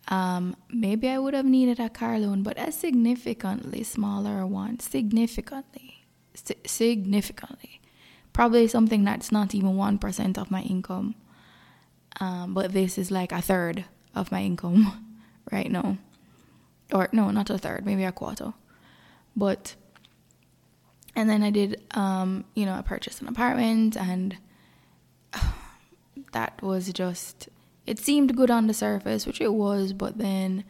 Um, 0.08 0.56
maybe 0.70 1.08
I 1.10 1.20
would 1.20 1.34
have 1.34 1.46
needed 1.46 1.80
a 1.80 1.90
car 1.90 2.20
loan, 2.20 2.44
but 2.44 2.60
a 2.60 2.72
significantly 2.72 3.84
smaller 3.84 4.46
one. 4.46 4.80
Significantly. 4.80 6.06
Significantly 6.66 7.82
probably 8.34 8.68
something 8.68 9.04
that's 9.04 9.32
not 9.32 9.54
even 9.54 9.72
1% 9.72 10.38
of 10.38 10.52
my 10.52 10.62
income. 10.62 11.16
Um, 12.20 12.54
but 12.54 12.74
this 12.74 12.98
is 12.98 13.12
like 13.12 13.32
a 13.32 13.42
third 13.42 13.86
of 14.16 14.32
my 14.32 14.42
income 14.42 15.20
right 15.52 15.72
now. 15.72 15.98
Or, 16.94 17.10
no, 17.12 17.32
not 17.32 17.50
a 17.50 17.58
third, 17.58 17.86
maybe 17.86 18.04
a 18.04 18.12
quarter. 18.12 18.54
But, 19.36 19.76
and 21.16 21.30
then 21.30 21.44
I 21.44 21.50
did, 21.50 21.82
um, 21.92 22.46
you 22.56 22.66
know, 22.66 22.74
I 22.74 22.82
purchased 22.82 23.22
an 23.22 23.28
apartment 23.28 23.98
and 23.98 24.38
uh, 25.34 25.52
that 26.32 26.62
was 26.62 26.92
just, 26.94 27.50
it 27.86 28.00
seemed 28.00 28.36
good 28.36 28.52
on 28.52 28.68
the 28.68 28.74
surface, 28.74 29.26
which 29.26 29.42
it 29.42 29.54
was, 29.54 29.94
but 29.94 30.18
then 30.18 30.64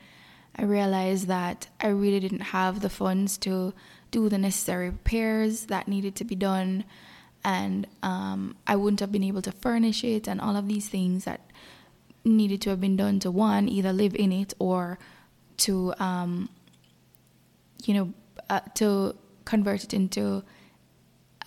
I 0.55 0.63
realized 0.63 1.27
that 1.27 1.67
I 1.79 1.87
really 1.87 2.19
didn't 2.19 2.41
have 2.41 2.81
the 2.81 2.89
funds 2.89 3.37
to 3.39 3.73
do 4.09 4.27
the 4.27 4.37
necessary 4.37 4.89
repairs 4.89 5.67
that 5.67 5.87
needed 5.87 6.15
to 6.15 6.25
be 6.25 6.35
done. 6.35 6.83
And 7.43 7.87
um, 8.03 8.57
I 8.67 8.75
wouldn't 8.75 8.99
have 8.99 9.11
been 9.11 9.23
able 9.23 9.41
to 9.43 9.51
furnish 9.51 10.03
it 10.03 10.27
and 10.27 10.41
all 10.41 10.55
of 10.55 10.67
these 10.67 10.89
things 10.89 11.25
that 11.25 11.51
needed 12.23 12.61
to 12.61 12.69
have 12.69 12.81
been 12.81 12.95
done 12.95 13.19
to 13.19 13.31
one 13.31 13.67
either 13.67 13.93
live 13.93 14.15
in 14.15 14.31
it 14.31 14.53
or 14.59 14.99
to 15.57 15.93
um, 15.99 16.49
you 17.85 17.93
know 17.93 18.13
uh, 18.49 18.59
to 18.75 19.15
convert 19.45 19.83
it 19.83 19.93
into 19.93 20.43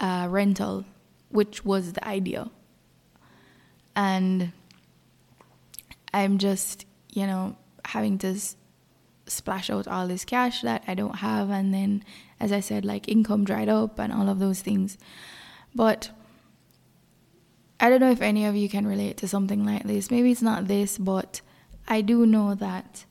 a 0.00 0.26
rental 0.28 0.84
which 1.30 1.64
was 1.64 1.92
the 1.92 2.06
idea 2.06 2.50
and 3.94 4.52
i'm 6.12 6.38
just 6.38 6.84
you 7.12 7.26
know 7.26 7.56
having 7.84 8.18
to 8.18 8.38
splash 9.26 9.70
out 9.70 9.88
all 9.88 10.06
this 10.06 10.24
cash 10.24 10.62
that 10.62 10.82
i 10.86 10.94
don't 10.94 11.16
have 11.16 11.50
and 11.50 11.72
then 11.72 12.04
as 12.40 12.52
i 12.52 12.60
said 12.60 12.84
like 12.84 13.08
income 13.08 13.44
dried 13.44 13.68
up 13.68 13.98
and 13.98 14.12
all 14.12 14.28
of 14.28 14.38
those 14.38 14.60
things 14.60 14.98
but 15.74 16.10
I 17.80 17.90
don't 17.90 18.00
know 18.00 18.10
if 18.10 18.22
any 18.22 18.46
of 18.46 18.56
you 18.56 18.68
can 18.68 18.86
relate 18.86 19.16
to 19.18 19.28
something 19.28 19.64
like 19.64 19.82
this. 19.82 20.10
Maybe 20.10 20.30
it's 20.30 20.40
not 20.40 20.68
this, 20.68 20.96
but 20.96 21.40
I 21.86 22.00
do 22.00 22.24
know 22.24 22.54
that 22.54 23.04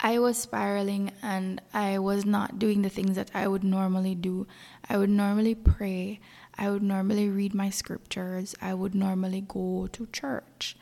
I 0.00 0.18
was 0.18 0.38
spiraling 0.38 1.10
and 1.22 1.60
I 1.74 1.98
was 1.98 2.24
not 2.24 2.58
doing 2.58 2.82
the 2.82 2.88
things 2.88 3.16
that 3.16 3.30
I 3.34 3.48
would 3.48 3.64
normally 3.64 4.14
do. 4.14 4.46
I 4.88 4.96
would 4.96 5.10
normally 5.10 5.54
pray. 5.54 6.20
I 6.56 6.70
would 6.70 6.82
normally 6.82 7.28
read 7.28 7.54
my 7.54 7.70
scriptures. 7.70 8.54
I 8.62 8.74
would 8.74 8.94
normally 8.94 9.44
go 9.46 9.88
to 9.92 10.06
church. 10.12 10.76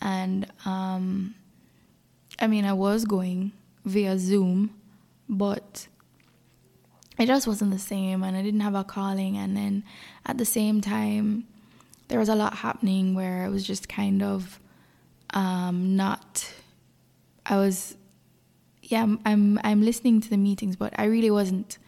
And 0.00 0.46
um, 0.64 1.34
I 2.38 2.46
mean, 2.46 2.64
I 2.64 2.72
was 2.72 3.04
going 3.04 3.52
via 3.84 4.18
Zoom, 4.18 4.74
but 5.28 5.88
it 7.18 7.26
just 7.26 7.46
wasn't 7.46 7.72
the 7.72 7.78
same. 7.78 8.22
And 8.22 8.36
I 8.36 8.42
didn't 8.42 8.60
have 8.60 8.74
a 8.74 8.84
calling. 8.84 9.36
And 9.36 9.56
then 9.56 9.84
at 10.26 10.38
the 10.38 10.44
same 10.44 10.80
time, 10.80 11.46
there 12.08 12.18
was 12.18 12.28
a 12.28 12.34
lot 12.34 12.54
happening 12.54 13.14
where 13.14 13.44
I 13.44 13.48
was 13.48 13.64
just 13.64 13.88
kind 13.88 14.22
of 14.22 14.60
um, 15.34 15.96
not. 15.96 16.52
I 17.46 17.56
was, 17.56 17.96
yeah, 18.90 19.06
I'm, 19.24 19.60
I'm 19.62 19.82
listening 19.82 20.20
to 20.20 20.28
the 20.28 20.36
meetings, 20.36 20.74
but 20.74 20.92
I 20.98 21.04
really 21.04 21.30
wasn't 21.30 21.78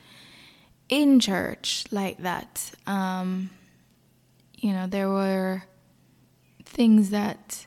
in 0.88 1.18
church 1.18 1.84
like 1.90 2.18
that. 2.18 2.70
Um, 2.86 3.50
you 4.54 4.72
know, 4.72 4.86
there 4.86 5.08
were 5.08 5.64
things 6.64 7.10
that 7.10 7.66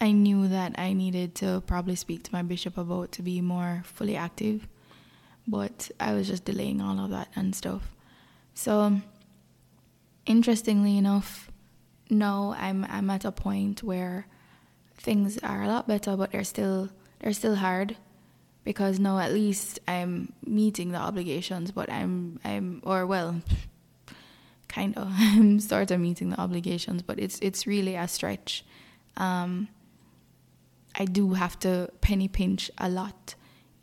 I 0.00 0.12
knew 0.12 0.46
that 0.46 0.78
I 0.78 0.92
needed 0.92 1.34
to 1.36 1.64
probably 1.66 1.96
speak 1.96 2.22
to 2.24 2.32
my 2.32 2.42
bishop 2.42 2.78
about 2.78 3.10
to 3.12 3.22
be 3.22 3.40
more 3.40 3.82
fully 3.84 4.14
active, 4.14 4.68
but 5.48 5.90
I 5.98 6.14
was 6.14 6.28
just 6.28 6.44
delaying 6.44 6.80
all 6.80 7.00
of 7.00 7.10
that 7.10 7.28
and 7.34 7.56
stuff. 7.56 7.90
So, 8.54 9.00
interestingly 10.26 10.96
enough, 10.96 11.50
no, 12.08 12.54
I'm 12.56 12.86
I'm 12.88 13.10
at 13.10 13.24
a 13.24 13.32
point 13.32 13.82
where 13.82 14.28
things 14.96 15.38
are 15.38 15.64
a 15.64 15.66
lot 15.66 15.88
better, 15.88 16.16
but 16.16 16.30
they're 16.30 16.44
still 16.44 16.90
they're 17.18 17.32
still 17.32 17.56
hard 17.56 17.96
because 18.68 19.00
now 19.00 19.18
at 19.18 19.32
least 19.32 19.80
I'm 19.88 20.34
meeting 20.44 20.92
the 20.92 20.98
obligations, 20.98 21.70
but 21.70 21.90
I'm 21.90 22.38
I'm 22.44 22.82
or 22.84 23.06
well, 23.06 23.40
kind 24.68 24.94
of 24.94 25.08
I'm 25.10 25.58
sort 25.72 25.90
of 25.90 25.98
meeting 26.00 26.28
the 26.28 26.38
obligations, 26.38 27.00
but 27.00 27.18
it's 27.18 27.38
it's 27.40 27.66
really 27.66 27.94
a 27.94 28.06
stretch. 28.06 28.66
Um, 29.16 29.68
I 30.94 31.06
do 31.06 31.32
have 31.32 31.58
to 31.60 31.88
penny 32.02 32.28
pinch 32.28 32.70
a 32.76 32.90
lot, 32.90 33.36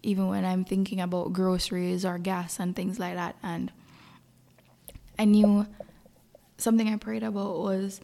even 0.04 0.28
when 0.28 0.46
I'm 0.46 0.64
thinking 0.64 1.02
about 1.02 1.34
groceries 1.34 2.06
or 2.06 2.20
gas 2.20 2.60
and 2.60 2.76
things 2.76 3.00
like 3.00 3.16
that. 3.16 3.38
And 3.42 3.72
I 5.18 5.26
knew 5.26 5.66
something 6.60 6.88
I 6.94 6.98
prayed 6.98 7.24
about 7.24 7.58
was 7.58 8.02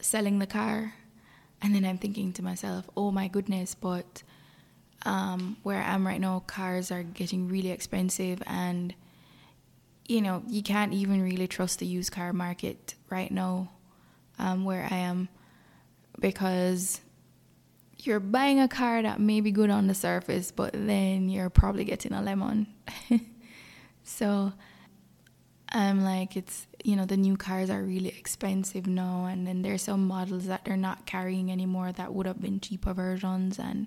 selling 0.00 0.40
the 0.40 0.48
car, 0.48 0.94
and 1.62 1.72
then 1.72 1.84
I'm 1.84 1.98
thinking 1.98 2.32
to 2.32 2.42
myself, 2.42 2.90
oh 2.96 3.12
my 3.12 3.28
goodness, 3.28 3.76
but 3.76 4.24
um, 5.06 5.56
where 5.62 5.80
I 5.80 5.94
am 5.94 6.04
right 6.06 6.20
now, 6.20 6.40
cars 6.46 6.90
are 6.90 7.04
getting 7.04 7.48
really 7.48 7.70
expensive, 7.70 8.42
and 8.46 8.92
you 10.06 10.20
know 10.20 10.42
you 10.48 10.62
can't 10.62 10.92
even 10.92 11.22
really 11.22 11.46
trust 11.46 11.78
the 11.78 11.86
used 11.86 12.12
car 12.12 12.32
market 12.32 12.96
right 13.08 13.30
now, 13.30 13.70
um, 14.38 14.64
where 14.64 14.86
I 14.90 14.96
am, 14.96 15.28
because 16.20 17.00
you're 17.98 18.20
buying 18.20 18.60
a 18.60 18.68
car 18.68 19.00
that 19.00 19.20
may 19.20 19.40
be 19.40 19.52
good 19.52 19.70
on 19.70 19.86
the 19.86 19.94
surface, 19.94 20.50
but 20.50 20.72
then 20.72 21.28
you're 21.28 21.50
probably 21.50 21.84
getting 21.84 22.12
a 22.12 22.20
lemon. 22.20 22.66
so 24.02 24.52
I'm 25.68 26.02
like, 26.02 26.36
it's 26.36 26.66
you 26.82 26.96
know 26.96 27.04
the 27.04 27.16
new 27.16 27.36
cars 27.36 27.70
are 27.70 27.82
really 27.82 28.08
expensive 28.08 28.88
now, 28.88 29.26
and 29.26 29.46
then 29.46 29.62
there's 29.62 29.82
some 29.82 30.08
models 30.08 30.46
that 30.46 30.64
they're 30.64 30.76
not 30.76 31.06
carrying 31.06 31.52
anymore 31.52 31.92
that 31.92 32.12
would 32.12 32.26
have 32.26 32.40
been 32.40 32.58
cheaper 32.58 32.92
versions, 32.92 33.60
and 33.60 33.86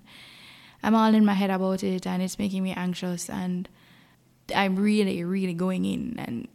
I'm 0.82 0.94
all 0.94 1.14
in 1.14 1.24
my 1.24 1.34
head 1.34 1.50
about 1.50 1.82
it 1.82 2.06
and 2.06 2.22
it's 2.22 2.38
making 2.38 2.62
me 2.62 2.72
anxious 2.72 3.28
and 3.28 3.68
I'm 4.54 4.76
really, 4.76 5.22
really 5.24 5.54
going 5.54 5.84
in 5.84 6.16
and 6.18 6.48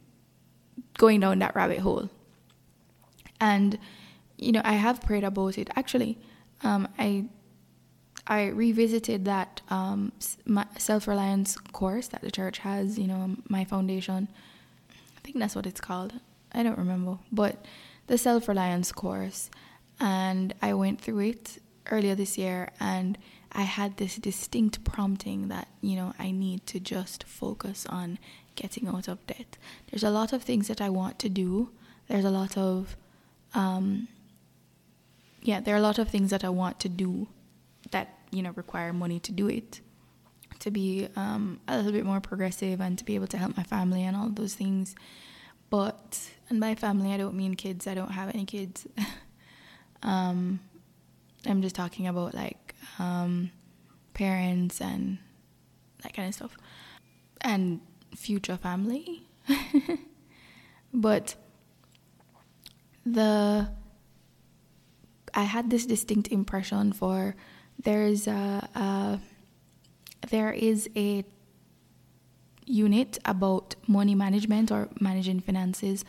going 0.98 1.20
down 1.20 1.38
that 1.38 1.54
rabbit 1.54 1.78
hole. 1.78 2.10
And, 3.40 3.78
you 4.36 4.52
know, 4.52 4.62
I 4.64 4.74
have 4.74 5.00
prayed 5.00 5.24
about 5.24 5.58
it. 5.58 5.70
Actually, 5.76 6.18
um, 6.62 6.88
I 6.98 7.26
I 8.28 8.46
revisited 8.46 9.24
that 9.26 9.60
um, 9.68 10.12
self 10.78 11.06
reliance 11.06 11.56
course 11.56 12.08
that 12.08 12.22
the 12.22 12.30
church 12.30 12.58
has, 12.58 12.98
you 12.98 13.06
know, 13.06 13.36
my 13.48 13.64
foundation. 13.64 14.28
I 14.90 15.20
think 15.22 15.38
that's 15.38 15.54
what 15.54 15.66
it's 15.66 15.80
called. 15.80 16.14
I 16.52 16.62
don't 16.62 16.78
remember. 16.78 17.18
But 17.30 17.64
the 18.06 18.18
self 18.18 18.48
reliance 18.48 18.90
course. 18.90 19.50
And 20.00 20.54
I 20.60 20.74
went 20.74 21.00
through 21.00 21.20
it 21.20 21.58
earlier 21.90 22.14
this 22.14 22.36
year 22.36 22.70
and 22.80 23.16
I 23.56 23.62
had 23.62 23.96
this 23.96 24.16
distinct 24.16 24.84
prompting 24.84 25.48
that, 25.48 25.68
you 25.80 25.96
know, 25.96 26.12
I 26.18 26.30
need 26.30 26.66
to 26.66 26.78
just 26.78 27.24
focus 27.24 27.86
on 27.88 28.18
getting 28.54 28.86
out 28.86 29.08
of 29.08 29.26
debt. 29.26 29.56
There's 29.90 30.04
a 30.04 30.10
lot 30.10 30.34
of 30.34 30.42
things 30.42 30.68
that 30.68 30.82
I 30.82 30.90
want 30.90 31.18
to 31.20 31.30
do. 31.30 31.70
There's 32.06 32.26
a 32.26 32.30
lot 32.30 32.58
of, 32.58 32.98
um, 33.54 34.08
yeah, 35.40 35.60
there 35.60 35.74
are 35.74 35.78
a 35.78 35.80
lot 35.80 35.98
of 35.98 36.10
things 36.10 36.28
that 36.30 36.44
I 36.44 36.50
want 36.50 36.78
to 36.80 36.90
do 36.90 37.28
that, 37.92 38.18
you 38.30 38.42
know, 38.42 38.52
require 38.54 38.92
money 38.92 39.18
to 39.20 39.32
do 39.32 39.48
it. 39.48 39.80
To 40.60 40.70
be 40.70 41.08
um, 41.16 41.60
a 41.68 41.76
little 41.76 41.92
bit 41.92 42.04
more 42.04 42.20
progressive 42.20 42.80
and 42.80 42.98
to 42.98 43.04
be 43.04 43.14
able 43.14 43.26
to 43.28 43.38
help 43.38 43.56
my 43.56 43.62
family 43.62 44.02
and 44.02 44.16
all 44.16 44.28
those 44.28 44.54
things. 44.54 44.94
But, 45.70 46.30
and 46.50 46.60
by 46.60 46.74
family, 46.74 47.12
I 47.12 47.16
don't 47.16 47.34
mean 47.34 47.54
kids, 47.54 47.86
I 47.86 47.94
don't 47.94 48.10
have 48.10 48.34
any 48.34 48.44
kids. 48.44 48.86
um, 50.02 50.60
I'm 51.46 51.62
just 51.62 51.74
talking 51.74 52.06
about 52.06 52.34
like 52.34 52.65
um, 52.98 53.50
parents 54.14 54.80
and 54.80 55.18
that 56.02 56.14
kind 56.14 56.28
of 56.28 56.34
stuff, 56.34 56.56
and 57.40 57.80
future 58.14 58.56
family. 58.56 59.22
but 60.94 61.34
the 63.04 63.68
I 65.34 65.44
had 65.44 65.70
this 65.70 65.86
distinct 65.86 66.28
impression 66.28 66.92
for 66.92 67.36
there's 67.82 68.26
a, 68.26 68.68
a 68.74 69.20
there 70.30 70.50
is 70.50 70.88
a 70.96 71.24
unit 72.64 73.18
about 73.24 73.76
money 73.86 74.14
management 74.14 74.72
or 74.72 74.88
managing 74.98 75.40
finances 75.40 76.04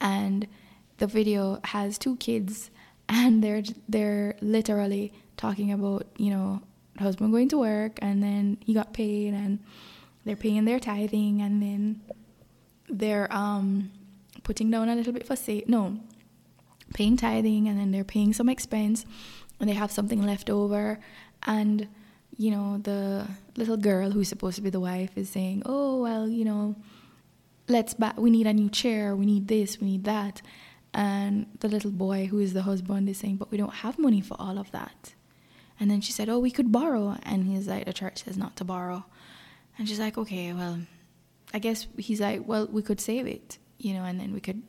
and 0.00 0.48
the 0.96 1.06
video 1.06 1.60
has 1.64 1.98
two 1.98 2.16
kids 2.16 2.70
and 3.08 3.44
they're 3.44 3.62
they're 3.88 4.34
literally 4.40 5.12
talking 5.40 5.72
about 5.72 6.06
you 6.18 6.30
know 6.30 6.60
husband 6.98 7.32
going 7.32 7.48
to 7.48 7.56
work 7.56 7.98
and 8.02 8.22
then 8.22 8.58
he 8.62 8.74
got 8.74 8.92
paid 8.92 9.32
and 9.32 9.58
they're 10.26 10.36
paying 10.36 10.66
their 10.66 10.78
tithing 10.78 11.40
and 11.40 11.62
then 11.62 12.00
they're 12.90 13.26
um 13.32 13.90
putting 14.42 14.70
down 14.70 14.90
a 14.90 14.94
little 14.94 15.14
bit 15.14 15.26
for 15.26 15.34
say 15.34 15.64
no 15.66 15.98
paying 16.92 17.16
tithing 17.16 17.68
and 17.68 17.78
then 17.80 17.90
they're 17.90 18.04
paying 18.04 18.34
some 18.34 18.50
expense 18.50 19.06
and 19.58 19.70
they 19.70 19.74
have 19.74 19.90
something 19.90 20.22
left 20.22 20.50
over 20.50 20.98
and 21.44 21.88
you 22.36 22.50
know 22.50 22.76
the 22.82 23.26
little 23.56 23.78
girl 23.78 24.10
who's 24.10 24.28
supposed 24.28 24.56
to 24.56 24.62
be 24.62 24.68
the 24.68 24.80
wife 24.80 25.16
is 25.16 25.30
saying 25.30 25.62
oh 25.64 26.02
well 26.02 26.28
you 26.28 26.44
know 26.44 26.76
let's 27.66 27.94
buy 27.94 28.12
we 28.16 28.28
need 28.28 28.46
a 28.46 28.52
new 28.52 28.68
chair 28.68 29.16
we 29.16 29.24
need 29.24 29.48
this 29.48 29.80
we 29.80 29.86
need 29.86 30.04
that 30.04 30.42
and 30.92 31.46
the 31.60 31.68
little 31.68 31.90
boy, 31.90 32.26
who 32.26 32.40
is 32.40 32.52
the 32.52 32.62
husband, 32.62 33.08
is 33.08 33.18
saying, 33.18 33.36
But 33.36 33.50
we 33.50 33.58
don't 33.58 33.74
have 33.74 33.98
money 33.98 34.20
for 34.20 34.36
all 34.40 34.58
of 34.58 34.70
that. 34.72 35.14
And 35.80 35.90
then 35.90 36.02
she 36.02 36.12
said, 36.12 36.28
Oh, 36.28 36.38
we 36.38 36.50
could 36.50 36.70
borrow. 36.70 37.16
And 37.22 37.46
he's 37.46 37.66
like, 37.66 37.86
The 37.86 37.92
church 37.92 38.24
says 38.24 38.36
not 38.36 38.54
to 38.56 38.64
borrow. 38.64 39.06
And 39.78 39.88
she's 39.88 39.98
like, 39.98 40.18
Okay, 40.18 40.52
well, 40.52 40.80
I 41.52 41.58
guess 41.58 41.88
he's 41.96 42.20
like, 42.20 42.46
Well, 42.46 42.68
we 42.70 42.82
could 42.82 43.00
save 43.00 43.26
it, 43.26 43.58
you 43.78 43.94
know, 43.94 44.04
and 44.04 44.20
then 44.20 44.32
we 44.32 44.40
could 44.40 44.62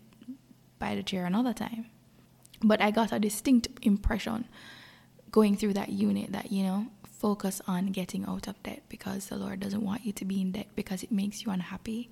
buy 0.80 0.96
the 0.96 1.04
chair 1.04 1.26
another 1.26 1.54
time. 1.54 1.86
But 2.64 2.82
I 2.82 2.92
got 2.92 3.12
a 3.12 3.20
distinct 3.20 3.68
impression 3.82 4.48
going 5.32 5.58
through 5.58 5.74
that 5.74 5.90
unit 5.90 6.32
that, 6.32 6.52
you 6.52 6.64
know, 6.64 6.88
focus 7.04 7.62
on 7.68 7.88
getting 7.88 8.26
out 8.26 8.48
of 8.48 8.62
debt 8.64 8.82
because 8.90 9.28
the 9.28 9.38
Lord 9.38 9.60
doesn't 9.60 9.84
want 9.84 10.06
you 10.06 10.12
to 10.14 10.26
be 10.26 10.42
in 10.42 10.52
debt 10.52 10.68
because 10.76 11.04
it 11.04 11.12
makes 11.12 11.44
you 11.46 11.52
unhappy. 11.52 12.10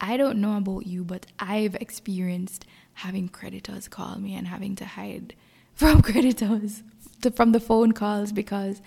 I 0.00 0.16
don't 0.16 0.40
know 0.40 0.56
about 0.56 0.86
you, 0.86 1.04
but 1.04 1.26
I've 1.38 1.74
experienced 1.74 2.64
having 2.94 3.28
creditors 3.28 3.88
call 3.88 4.16
me 4.16 4.34
and 4.34 4.46
having 4.46 4.76
to 4.76 4.84
hide 4.84 5.34
from 5.74 6.02
creditors 6.02 6.82
to, 7.22 7.30
from 7.30 7.52
the 7.52 7.60
phone 7.60 7.92
calls 7.92 8.32
because 8.32 8.80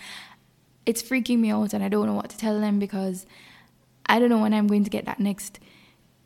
it's 0.85 1.01
freaking 1.01 1.39
me 1.39 1.51
out 1.51 1.73
and 1.73 1.83
I 1.83 1.89
don't 1.89 2.07
know 2.07 2.13
what 2.13 2.29
to 2.29 2.37
tell 2.37 2.59
them 2.59 2.79
because 2.79 3.25
I 4.05 4.19
don't 4.19 4.29
know 4.29 4.39
when 4.39 4.53
I'm 4.53 4.67
going 4.67 4.83
to 4.83 4.89
get 4.89 5.05
that 5.05 5.19
next 5.19 5.59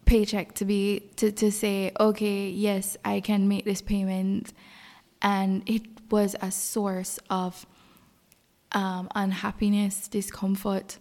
paycheck 0.06 0.56
to 0.56 0.66
be 0.66 1.12
to, 1.18 1.32
to 1.34 1.52
say 1.52 1.92
okay 2.00 2.48
yes 2.50 2.96
I 3.04 3.20
can 3.20 3.48
make 3.48 3.66
this 3.66 3.82
payment. 3.82 4.54
And 5.22 5.64
it 5.66 5.84
was 6.10 6.36
a 6.42 6.52
source 6.52 7.20
of 7.30 7.66
um, 8.72 9.10
unhappiness 9.16 10.08
discomfort. 10.08 11.00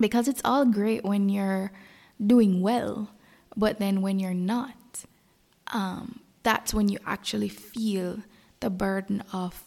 Because 0.00 0.28
it's 0.28 0.42
all 0.44 0.64
great 0.64 1.04
when 1.04 1.28
you're 1.28 1.72
doing 2.24 2.60
well 2.60 3.10
but 3.56 3.78
then 3.78 4.02
when 4.02 4.18
you're 4.18 4.34
not 4.34 5.04
um, 5.68 6.20
that's 6.42 6.74
when 6.74 6.88
you 6.88 6.98
actually 7.06 7.48
feel 7.48 8.18
the 8.60 8.70
burden 8.70 9.22
of 9.32 9.64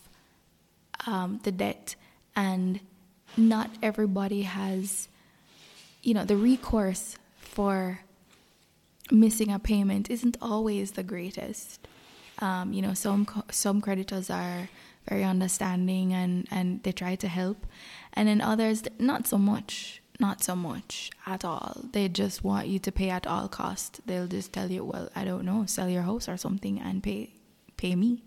um, 1.05 1.39
the 1.43 1.51
debt. 1.51 1.95
And 2.35 2.79
not 3.35 3.69
everybody 3.81 4.43
has, 4.43 5.07
you 6.01 6.13
know, 6.13 6.25
the 6.25 6.35
recourse 6.35 7.17
for 7.39 8.01
missing 9.11 9.51
a 9.51 9.59
payment 9.59 10.09
isn't 10.09 10.37
always 10.41 10.91
the 10.91 11.03
greatest. 11.03 11.87
Um, 12.39 12.73
you 12.73 12.81
know, 12.81 12.93
some 12.93 13.27
some 13.51 13.81
creditors 13.81 14.29
are 14.29 14.69
very 15.09 15.23
understanding 15.23 16.13
and 16.13 16.47
and 16.51 16.83
they 16.83 16.91
try 16.91 17.15
to 17.15 17.27
help, 17.27 17.65
and 18.13 18.27
then 18.27 18.41
others 18.41 18.83
not 18.99 19.25
so 19.27 19.37
much, 19.37 20.01
not 20.19 20.43
so 20.43 20.55
much 20.55 21.09
at 21.25 21.43
all. 21.43 21.81
They 21.93 22.07
just 22.09 22.43
want 22.43 22.67
you 22.67 22.79
to 22.79 22.91
pay 22.91 23.09
at 23.09 23.25
all 23.25 23.47
cost. 23.47 24.01
They'll 24.05 24.27
just 24.27 24.53
tell 24.53 24.69
you, 24.69 24.83
well, 24.83 25.09
I 25.15 25.25
don't 25.25 25.45
know, 25.45 25.65
sell 25.65 25.89
your 25.89 26.03
house 26.03 26.29
or 26.29 26.37
something 26.37 26.79
and 26.79 27.01
pay 27.01 27.33
pay 27.75 27.95
me. 27.95 28.23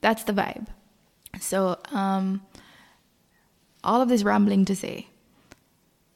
That's 0.00 0.24
the 0.24 0.32
vibe. 0.32 0.66
So, 1.40 1.78
um, 1.92 2.42
all 3.82 4.00
of 4.00 4.08
this 4.08 4.22
rambling 4.22 4.64
to 4.66 4.76
say, 4.76 5.08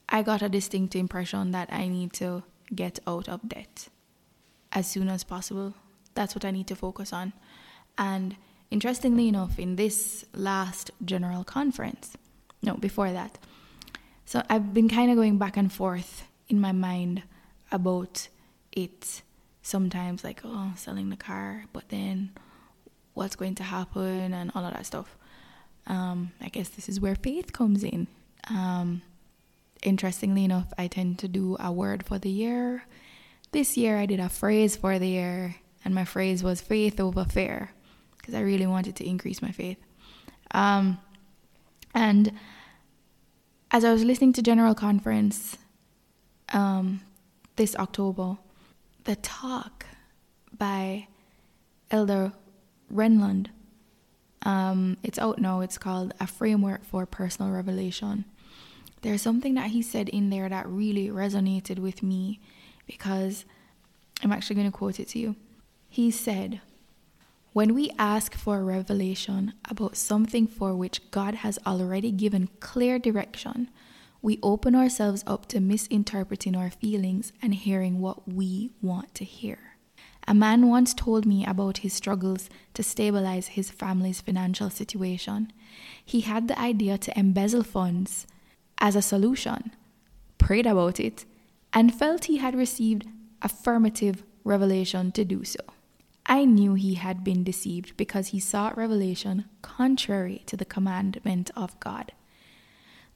I 0.07 0.23
got 0.23 0.41
a 0.41 0.49
distinct 0.49 0.95
impression 0.95 1.51
that 1.51 1.71
I 1.71 1.87
need 1.87 2.13
to 2.13 2.43
get 2.73 2.99
out 3.05 3.29
of 3.29 3.47
debt 3.47 3.89
as 4.71 4.87
soon 4.87 5.07
as 5.07 5.23
possible. 5.23 5.75
That's 6.15 6.35
what 6.35 6.45
I 6.45 6.51
need 6.51 6.67
to 6.67 6.75
focus 6.75 7.13
on. 7.13 7.33
And 7.97 8.35
interestingly 8.71 9.27
enough, 9.27 9.59
in 9.59 9.75
this 9.75 10.25
last 10.33 10.91
general 11.03 11.43
conference, 11.43 12.17
no, 12.61 12.75
before 12.75 13.11
that, 13.11 13.37
so 14.25 14.43
I've 14.49 14.73
been 14.73 14.89
kind 14.89 15.09
of 15.09 15.17
going 15.17 15.37
back 15.37 15.57
and 15.57 15.71
forth 15.71 16.27
in 16.47 16.59
my 16.59 16.71
mind 16.71 17.23
about 17.71 18.27
it 18.71 19.21
sometimes, 19.61 20.23
like, 20.23 20.41
oh, 20.43 20.73
selling 20.75 21.09
the 21.09 21.17
car, 21.17 21.65
but 21.73 21.89
then 21.89 22.31
what's 23.19 23.35
going 23.35 23.55
to 23.55 23.63
happen 23.63 24.33
and 24.33 24.51
all 24.55 24.65
of 24.65 24.73
that 24.73 24.85
stuff. 24.85 25.15
Um, 25.87 26.31
I 26.41 26.47
guess 26.47 26.69
this 26.69 26.87
is 26.87 26.99
where 26.99 27.15
faith 27.15 27.51
comes 27.53 27.83
in. 27.83 28.07
Um, 28.49 29.01
interestingly 29.83 30.45
enough, 30.45 30.71
I 30.77 30.87
tend 30.87 31.19
to 31.19 31.27
do 31.27 31.57
a 31.59 31.71
word 31.71 32.05
for 32.05 32.17
the 32.17 32.29
year. 32.29 32.85
This 33.51 33.75
year, 33.77 33.97
I 33.97 34.05
did 34.05 34.19
a 34.19 34.29
phrase 34.29 34.75
for 34.75 34.97
the 34.99 35.07
year, 35.07 35.55
and 35.83 35.93
my 35.93 36.05
phrase 36.05 36.43
was 36.43 36.61
faith 36.61 36.99
over 36.99 37.25
fear 37.25 37.71
because 38.17 38.33
I 38.33 38.41
really 38.41 38.67
wanted 38.67 38.95
to 38.97 39.07
increase 39.07 39.41
my 39.41 39.51
faith. 39.51 39.77
Um, 40.51 40.99
and 41.93 42.31
as 43.71 43.83
I 43.83 43.91
was 43.91 44.03
listening 44.03 44.33
to 44.33 44.41
General 44.41 44.75
Conference 44.75 45.57
um, 46.53 47.01
this 47.55 47.75
October, 47.75 48.37
the 49.03 49.15
talk 49.17 49.85
by 50.57 51.07
Elder 51.91 52.31
Renlund, 52.93 53.47
um, 54.43 54.97
it's 55.03 55.19
out 55.19 55.39
now. 55.39 55.61
It's 55.61 55.77
called 55.77 56.13
A 56.19 56.27
Framework 56.27 56.85
for 56.85 57.05
Personal 57.05 57.51
Revelation 57.51 58.25
there's 59.01 59.21
something 59.21 59.53
that 59.55 59.67
he 59.67 59.81
said 59.81 60.09
in 60.09 60.29
there 60.29 60.49
that 60.49 60.67
really 60.67 61.07
resonated 61.07 61.79
with 61.79 62.03
me 62.03 62.39
because 62.85 63.45
I'm 64.23 64.31
actually 64.31 64.57
going 64.57 64.71
to 64.71 64.77
quote 64.77 64.99
it 64.99 65.09
to 65.09 65.19
you. 65.19 65.35
He 65.87 66.11
said, 66.11 66.61
When 67.53 67.73
we 67.73 67.91
ask 67.97 68.35
for 68.35 68.57
a 68.59 68.63
revelation 68.63 69.53
about 69.69 69.95
something 69.95 70.47
for 70.47 70.75
which 70.75 71.09
God 71.11 71.35
has 71.35 71.57
already 71.65 72.11
given 72.11 72.49
clear 72.59 72.99
direction, 72.99 73.69
we 74.21 74.39
open 74.43 74.75
ourselves 74.75 75.23
up 75.25 75.45
to 75.47 75.61
misinterpreting 75.61 76.55
our 76.55 76.69
feelings 76.69 77.31
and 77.41 77.55
hearing 77.55 78.01
what 78.01 78.27
we 78.27 78.71
want 78.81 79.15
to 79.15 79.23
hear. 79.23 79.68
A 80.29 80.35
man 80.35 80.67
once 80.67 80.93
told 80.93 81.25
me 81.25 81.43
about 81.43 81.79
his 81.79 81.91
struggles 81.91 82.51
to 82.75 82.83
stabilize 82.83 83.47
his 83.47 83.71
family's 83.71 84.21
financial 84.21 84.69
situation. 84.69 85.51
He 86.05 86.21
had 86.21 86.47
the 86.47 86.59
idea 86.59 86.99
to 86.99 87.19
embezzle 87.19 87.63
funds 87.63 88.27
as 88.77 88.95
a 88.95 89.01
solution, 89.01 89.71
prayed 90.37 90.67
about 90.67 90.99
it, 90.99 91.25
and 91.73 91.91
felt 91.91 92.25
he 92.25 92.37
had 92.37 92.53
received 92.53 93.07
affirmative 93.41 94.21
revelation 94.43 95.11
to 95.13 95.25
do 95.25 95.43
so. 95.43 95.61
I 96.27 96.45
knew 96.45 96.75
he 96.75 96.93
had 96.93 97.23
been 97.23 97.43
deceived 97.43 97.97
because 97.97 98.27
he 98.27 98.39
sought 98.39 98.77
revelation 98.77 99.45
contrary 99.63 100.43
to 100.45 100.55
the 100.55 100.63
commandment 100.63 101.49
of 101.55 101.79
God. 101.79 102.11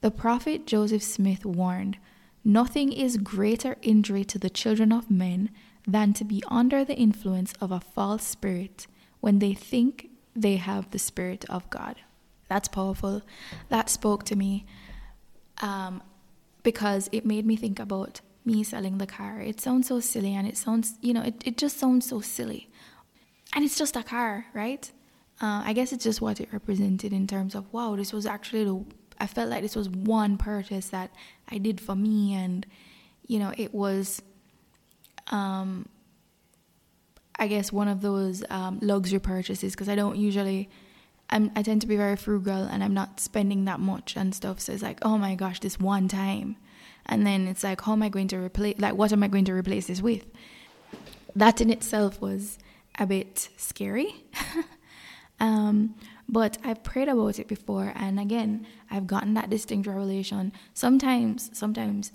The 0.00 0.10
prophet 0.10 0.66
Joseph 0.66 1.04
Smith 1.04 1.46
warned 1.46 1.96
Nothing 2.42 2.92
is 2.92 3.18
greater 3.18 3.76
injury 3.82 4.24
to 4.24 4.38
the 4.38 4.50
children 4.50 4.92
of 4.92 5.12
men 5.12 5.50
than 5.86 6.12
to 6.14 6.24
be 6.24 6.42
under 6.48 6.84
the 6.84 6.96
influence 6.96 7.52
of 7.60 7.70
a 7.70 7.80
false 7.80 8.24
spirit 8.24 8.86
when 9.20 9.38
they 9.38 9.54
think 9.54 10.10
they 10.34 10.56
have 10.56 10.90
the 10.90 10.98
Spirit 10.98 11.44
of 11.48 11.68
God. 11.70 11.96
That's 12.48 12.68
powerful. 12.68 13.22
That 13.68 13.88
spoke 13.88 14.24
to 14.24 14.36
me 14.36 14.66
um, 15.62 16.02
because 16.62 17.08
it 17.12 17.24
made 17.24 17.46
me 17.46 17.56
think 17.56 17.78
about 17.78 18.20
me 18.44 18.62
selling 18.62 18.98
the 18.98 19.06
car. 19.06 19.40
It 19.40 19.60
sounds 19.60 19.88
so 19.88 20.00
silly 20.00 20.34
and 20.34 20.46
it 20.46 20.56
sounds, 20.56 20.94
you 21.00 21.14
know, 21.14 21.22
it, 21.22 21.42
it 21.46 21.56
just 21.56 21.78
sounds 21.78 22.08
so 22.08 22.20
silly. 22.20 22.68
And 23.54 23.64
it's 23.64 23.78
just 23.78 23.96
a 23.96 24.02
car, 24.02 24.46
right? 24.52 24.90
Uh, 25.40 25.62
I 25.64 25.72
guess 25.72 25.92
it's 25.92 26.04
just 26.04 26.20
what 26.20 26.40
it 26.40 26.52
represented 26.52 27.12
in 27.12 27.26
terms 27.26 27.54
of, 27.54 27.72
wow, 27.72 27.96
this 27.96 28.12
was 28.12 28.26
actually 28.26 28.64
the, 28.64 28.84
I 29.18 29.26
felt 29.26 29.48
like 29.48 29.62
this 29.62 29.76
was 29.76 29.88
one 29.88 30.36
purchase 30.36 30.88
that 30.88 31.10
I 31.48 31.58
did 31.58 31.80
for 31.80 31.94
me. 31.94 32.34
And, 32.34 32.66
you 33.26 33.38
know, 33.38 33.52
it 33.56 33.72
was, 33.72 34.22
um, 35.28 35.88
I 37.36 37.46
guess, 37.46 37.72
one 37.72 37.88
of 37.88 38.00
those 38.00 38.44
um, 38.50 38.78
luxury 38.80 39.18
purchases 39.18 39.72
because 39.72 39.88
I 39.88 39.94
don't 39.94 40.16
usually 40.16 40.68
I'm, 41.30 41.50
I 41.56 41.62
tend 41.62 41.80
to 41.80 41.86
be 41.86 41.96
very 41.96 42.16
frugal 42.16 42.64
and 42.64 42.84
I'm 42.84 42.94
not 42.94 43.20
spending 43.20 43.64
that 43.64 43.80
much 43.80 44.16
and 44.16 44.34
stuff. 44.34 44.60
So 44.60 44.72
it's 44.72 44.82
like, 44.82 44.98
oh 45.02 45.18
my 45.18 45.34
gosh, 45.34 45.60
this 45.60 45.78
one 45.80 46.08
time. 46.08 46.56
And 47.06 47.26
then 47.26 47.48
it's 47.48 47.64
like, 47.64 47.82
how 47.82 47.92
am 47.92 48.02
I 48.02 48.08
going 48.08 48.28
to 48.28 48.36
replace, 48.36 48.78
like, 48.78 48.94
what 48.94 49.12
am 49.12 49.22
I 49.22 49.28
going 49.28 49.44
to 49.46 49.52
replace 49.52 49.86
this 49.86 50.00
with? 50.00 50.24
That 51.34 51.60
in 51.60 51.70
itself 51.70 52.20
was 52.20 52.58
a 52.98 53.06
bit 53.06 53.48
scary. 53.56 54.24
um, 55.40 55.94
but 56.28 56.56
I've 56.64 56.82
prayed 56.82 57.08
about 57.08 57.38
it 57.38 57.48
before. 57.48 57.92
And 57.94 58.18
again, 58.18 58.66
I've 58.90 59.06
gotten 59.06 59.34
that 59.34 59.50
distinct 59.50 59.86
revelation. 59.86 60.52
Sometimes, 60.72 61.50
sometimes 61.52 62.12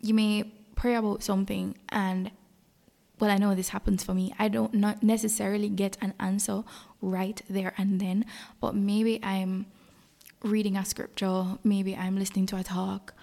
you 0.00 0.14
may 0.14 0.52
pray 0.74 0.96
about 0.96 1.22
something 1.22 1.76
and 1.88 2.30
well, 3.18 3.30
I 3.30 3.36
know 3.36 3.54
this 3.54 3.70
happens 3.70 4.04
for 4.04 4.14
me. 4.14 4.34
I 4.38 4.48
don't 4.48 4.74
not 4.74 5.02
necessarily 5.02 5.68
get 5.68 5.96
an 6.00 6.14
answer 6.20 6.62
right 7.00 7.40
there 7.48 7.74
and 7.76 8.00
then, 8.00 8.24
but 8.60 8.74
maybe 8.74 9.20
I'm 9.22 9.66
reading 10.42 10.76
a 10.76 10.84
scripture, 10.84 11.58
maybe 11.64 11.96
I'm 11.96 12.16
listening 12.18 12.46
to 12.46 12.56
a 12.56 12.62
talk, 12.62 13.14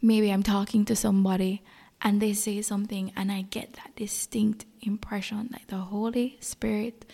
maybe 0.00 0.30
I'm 0.30 0.42
talking 0.42 0.84
to 0.86 0.96
somebody 0.96 1.62
and 2.00 2.20
they 2.20 2.32
say 2.32 2.62
something 2.62 3.12
and 3.16 3.30
I 3.30 3.42
get 3.42 3.74
that 3.74 3.96
distinct 3.96 4.66
impression 4.80 5.50
like 5.52 5.66
the 5.68 5.76
Holy 5.76 6.36
Spirit 6.40 7.04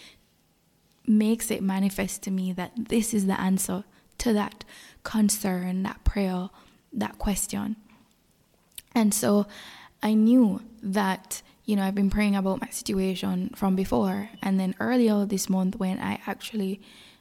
makes 1.06 1.50
it 1.50 1.62
manifest 1.62 2.22
to 2.22 2.30
me 2.30 2.52
that 2.52 2.72
this 2.76 3.12
is 3.14 3.26
the 3.26 3.40
answer 3.40 3.84
to 4.18 4.32
that 4.32 4.64
concern, 5.02 5.82
that 5.82 6.04
prayer, 6.04 6.50
that 6.92 7.18
question. 7.18 7.76
And 8.94 9.14
so 9.14 9.46
I 10.02 10.14
knew 10.14 10.62
that 10.82 11.42
you 11.64 11.76
know, 11.76 11.82
I've 11.82 11.94
been 11.94 12.10
praying 12.10 12.36
about 12.36 12.60
my 12.60 12.68
situation 12.70 13.50
from 13.54 13.76
before. 13.76 14.30
And 14.42 14.58
then 14.58 14.74
earlier 14.80 15.24
this 15.24 15.48
month, 15.48 15.76
when 15.76 16.00
I 16.00 16.20
actually, 16.26 16.80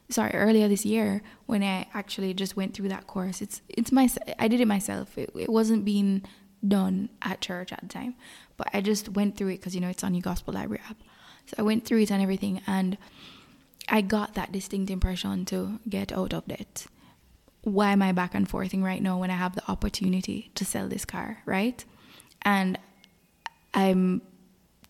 sorry, 0.10 0.34
earlier 0.34 0.68
this 0.68 0.86
year, 0.86 1.22
when 1.46 1.64
I 1.64 1.88
actually 1.94 2.34
just 2.34 2.56
went 2.56 2.74
through 2.74 2.90
that 2.90 3.08
course, 3.08 3.42
it's, 3.42 3.62
it's 3.68 3.92
my, 3.92 4.10
I 4.38 4.48
did 4.48 4.62
it 4.62 4.68
myself. 4.68 5.18
It, 5.18 5.32
it 5.36 5.50
wasn't 5.50 5.86
being 5.86 6.24
done 6.68 7.10
at 7.22 7.42
church 7.42 7.72
at 7.72 7.82
the 7.82 7.88
time, 7.88 8.16
but 8.58 8.68
I 8.74 8.82
just 8.82 9.10
went 9.10 9.38
through 9.38 9.50
it 9.50 9.58
because, 9.58 9.76
you 9.76 9.82
know, 9.82 9.90
it's 9.90 10.04
on 10.04 10.14
your 10.14 10.22
gospel 10.22 10.54
library 10.54 10.82
app. 10.90 10.98
So 11.46 11.56
I 11.58 11.62
went 11.62 11.86
through 11.86 12.00
it 12.02 12.12
and 12.12 12.22
everything. 12.22 12.62
And 12.66 12.98
I 13.88 14.02
got 14.02 14.36
that 14.36 14.52
distinct 14.52 14.90
impression 14.90 15.46
to 15.46 15.80
get 15.88 16.12
out 16.12 16.34
of 16.34 16.48
debt. 16.48 16.88
Why 17.62 17.92
am 17.92 18.02
I 18.02 18.14
back 18.14 18.36
and 18.36 18.48
forthing 18.48 18.84
right 18.84 19.02
now 19.02 19.20
when 19.20 19.32
I 19.32 19.36
have 19.36 19.56
the 19.56 19.70
opportunity 19.70 20.50
to 20.56 20.64
sell 20.64 20.88
this 20.88 21.06
car, 21.06 21.42
right? 21.46 21.84
And 22.44 22.80
I'm 23.74 24.22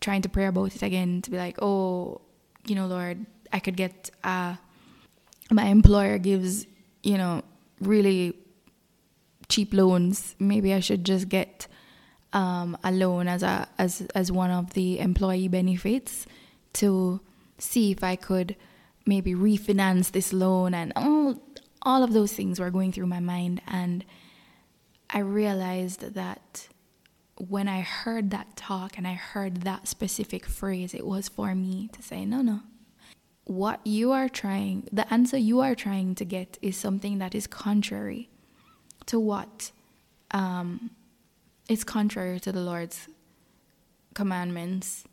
trying 0.00 0.22
to 0.22 0.28
pray 0.28 0.46
about 0.46 0.74
it 0.74 0.82
again 0.82 1.22
to 1.22 1.30
be 1.30 1.36
like, 1.36 1.60
oh, 1.62 2.20
you 2.66 2.74
know, 2.74 2.86
Lord, 2.86 3.26
I 3.52 3.58
could 3.58 3.76
get 3.76 4.10
uh 4.24 4.56
my 5.50 5.64
employer 5.64 6.18
gives, 6.18 6.66
you 7.02 7.18
know, 7.18 7.42
really 7.80 8.34
cheap 9.48 9.74
loans. 9.74 10.36
Maybe 10.38 10.72
I 10.72 10.80
should 10.80 11.04
just 11.04 11.28
get 11.28 11.66
um, 12.32 12.78
a 12.84 12.92
loan 12.92 13.28
as 13.28 13.42
a 13.42 13.68
as 13.78 14.02
as 14.14 14.30
one 14.30 14.50
of 14.50 14.74
the 14.74 15.00
employee 15.00 15.48
benefits 15.48 16.26
to 16.74 17.20
see 17.58 17.90
if 17.90 18.04
I 18.04 18.16
could 18.16 18.56
maybe 19.06 19.34
refinance 19.34 20.12
this 20.12 20.32
loan 20.32 20.72
and 20.74 20.92
all 20.94 21.42
all 21.82 22.02
of 22.02 22.12
those 22.12 22.32
things 22.32 22.60
were 22.60 22.70
going 22.70 22.92
through 22.92 23.06
my 23.06 23.20
mind 23.20 23.60
and 23.66 24.04
I 25.08 25.20
realized 25.20 26.14
that 26.14 26.68
when 27.48 27.68
I 27.68 27.80
heard 27.80 28.30
that 28.30 28.54
talk 28.54 28.98
and 28.98 29.06
I 29.06 29.14
heard 29.14 29.62
that 29.62 29.88
specific 29.88 30.44
phrase, 30.44 30.92
it 30.92 31.06
was 31.06 31.28
for 31.28 31.54
me 31.54 31.88
to 31.92 32.02
say, 32.02 32.26
no, 32.26 32.42
no. 32.42 32.60
What 33.44 33.84
you 33.86 34.12
are 34.12 34.28
trying, 34.28 34.88
the 34.92 35.12
answer 35.12 35.38
you 35.38 35.60
are 35.60 35.74
trying 35.74 36.14
to 36.16 36.24
get 36.24 36.58
is 36.60 36.76
something 36.76 37.18
that 37.18 37.34
is 37.34 37.46
contrary 37.46 38.28
to 39.06 39.18
what 39.18 39.72
um, 40.32 40.90
is 41.68 41.82
contrary 41.82 42.38
to 42.40 42.52
the 42.52 42.60
Lord's 42.60 43.08
commandments. 44.14 45.04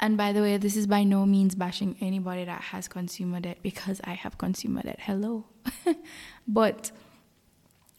And 0.00 0.16
by 0.16 0.32
the 0.32 0.40
way, 0.40 0.56
this 0.56 0.76
is 0.76 0.86
by 0.86 1.04
no 1.04 1.26
means 1.26 1.54
bashing 1.54 1.96
anybody 2.00 2.44
that 2.44 2.62
has 2.62 2.88
consumer 2.88 3.38
debt 3.38 3.58
because 3.62 4.00
I 4.02 4.14
have 4.14 4.38
consumer 4.38 4.82
debt. 4.82 4.98
Hello. 5.00 5.44
but 6.48 6.90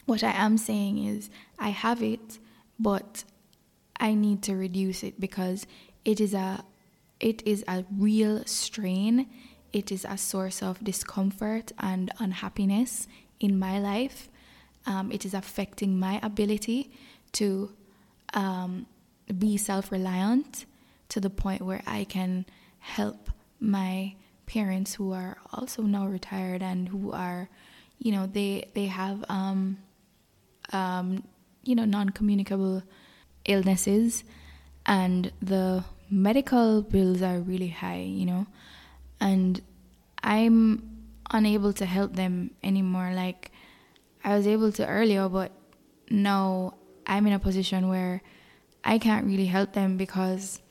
what 0.07 0.23
I 0.23 0.31
am 0.31 0.57
saying 0.57 1.05
is 1.05 1.29
I 1.59 1.69
have 1.69 2.01
it, 2.01 2.39
but 2.79 3.23
I 4.01 4.15
need 4.15 4.41
to 4.43 4.55
reduce 4.55 5.03
it 5.03 5.21
because 5.21 5.67
it 6.03 6.19
is 6.19 6.33
a 6.33 6.65
it 7.19 7.43
is 7.45 7.63
a 7.67 7.85
real 7.95 8.43
strain. 8.45 9.27
It 9.71 9.91
is 9.91 10.05
a 10.09 10.17
source 10.17 10.63
of 10.63 10.83
discomfort 10.83 11.71
and 11.77 12.11
unhappiness 12.17 13.07
in 13.39 13.59
my 13.59 13.79
life. 13.79 14.27
Um, 14.87 15.11
it 15.11 15.23
is 15.23 15.35
affecting 15.35 15.99
my 15.99 16.19
ability 16.23 16.91
to 17.33 17.71
um, 18.33 18.87
be 19.37 19.55
self 19.55 19.91
reliant 19.91 20.65
to 21.09 21.19
the 21.19 21.29
point 21.29 21.61
where 21.61 21.83
I 21.85 22.05
can 22.05 22.45
help 22.79 23.29
my 23.59 24.15
parents 24.47 24.95
who 24.95 25.13
are 25.13 25.37
also 25.53 25.83
now 25.83 26.07
retired 26.07 26.63
and 26.63 26.89
who 26.89 27.11
are, 27.11 27.49
you 27.99 28.11
know, 28.11 28.25
they 28.25 28.69
they 28.73 28.87
have 28.87 29.23
um, 29.29 29.77
um, 30.73 31.23
you 31.63 31.75
know 31.75 31.85
non 31.85 32.09
communicable 32.09 32.81
illnesses 33.45 34.23
and 34.85 35.31
the 35.41 35.83
medical 36.09 36.81
bills 36.81 37.21
are 37.21 37.39
really 37.39 37.69
high, 37.69 38.01
you 38.01 38.25
know, 38.25 38.47
and 39.19 39.61
I'm 40.23 40.91
unable 41.31 41.73
to 41.73 41.85
help 41.85 42.15
them 42.15 42.51
anymore. 42.63 43.11
Like 43.13 43.51
I 44.23 44.35
was 44.35 44.45
able 44.47 44.71
to 44.73 44.87
earlier, 44.87 45.29
but 45.29 45.51
now 46.09 46.75
I'm 47.07 47.25
in 47.27 47.33
a 47.33 47.39
position 47.39 47.87
where 47.89 48.21
I 48.83 48.97
can't 48.97 49.25
really 49.25 49.45
help 49.45 49.73
them 49.73 49.97
because 49.97 50.61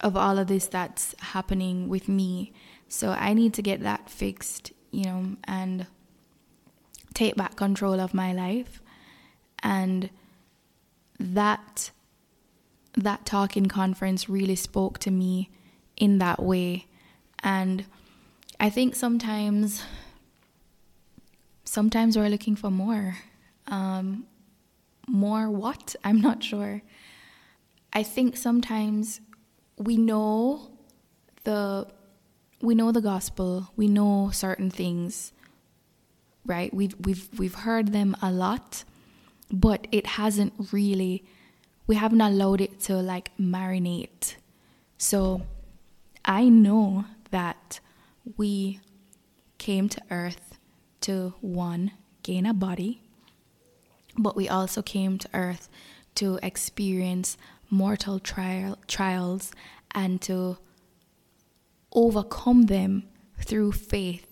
of 0.00 0.16
all 0.16 0.38
of 0.38 0.46
this 0.46 0.66
that's 0.66 1.14
happening 1.18 1.88
with 1.88 2.08
me. 2.08 2.52
So 2.88 3.10
I 3.10 3.34
need 3.34 3.54
to 3.54 3.62
get 3.62 3.80
that 3.82 4.10
fixed, 4.10 4.72
you 4.90 5.04
know, 5.04 5.36
and 5.44 5.86
take 7.14 7.36
back 7.36 7.56
control 7.56 8.00
of 8.00 8.14
my 8.14 8.32
life. 8.32 8.80
And 9.62 10.10
that 11.22 11.90
that 12.94 13.24
talking 13.24 13.66
conference 13.66 14.28
really 14.28 14.56
spoke 14.56 14.98
to 14.98 15.10
me 15.10 15.50
in 15.96 16.18
that 16.18 16.42
way. 16.42 16.86
And 17.42 17.86
I 18.60 18.68
think 18.68 18.94
sometimes 18.94 19.82
sometimes 21.64 22.16
we're 22.18 22.28
looking 22.28 22.56
for 22.56 22.70
more. 22.70 23.16
Um, 23.66 24.26
more 25.08 25.50
what? 25.50 25.96
I'm 26.04 26.20
not 26.20 26.42
sure. 26.42 26.82
I 27.92 28.02
think 28.02 28.36
sometimes 28.36 29.20
we 29.78 29.96
know 29.96 30.70
the 31.44 31.86
we 32.60 32.74
know 32.74 32.92
the 32.92 33.00
gospel, 33.00 33.72
we 33.76 33.88
know 33.88 34.30
certain 34.32 34.70
things, 34.70 35.32
right? 36.46 36.72
We've 36.72 36.94
we've 37.00 37.28
we've 37.38 37.54
heard 37.54 37.92
them 37.92 38.16
a 38.22 38.30
lot, 38.30 38.84
but 39.52 39.86
it 39.92 40.06
hasn't 40.06 40.52
really 40.72 41.24
we 41.86 41.96
haven't 41.96 42.20
allowed 42.20 42.60
it 42.60 42.80
to 42.80 42.96
like 42.96 43.36
marinate. 43.38 44.36
So 44.98 45.42
I 46.24 46.48
know 46.48 47.04
that 47.30 47.80
we 48.36 48.80
came 49.58 49.88
to 49.88 50.00
earth 50.10 50.58
to 51.02 51.34
one 51.40 51.90
gain 52.22 52.46
a 52.46 52.54
body, 52.54 53.02
but 54.16 54.36
we 54.36 54.48
also 54.48 54.80
came 54.80 55.18
to 55.18 55.28
earth 55.34 55.68
to 56.14 56.38
experience 56.42 57.36
mortal 57.68 58.20
trial, 58.20 58.78
trials 58.86 59.50
and 59.94 60.20
to 60.22 60.58
overcome 61.92 62.66
them 62.66 63.04
through 63.38 63.72
faith 63.72 64.26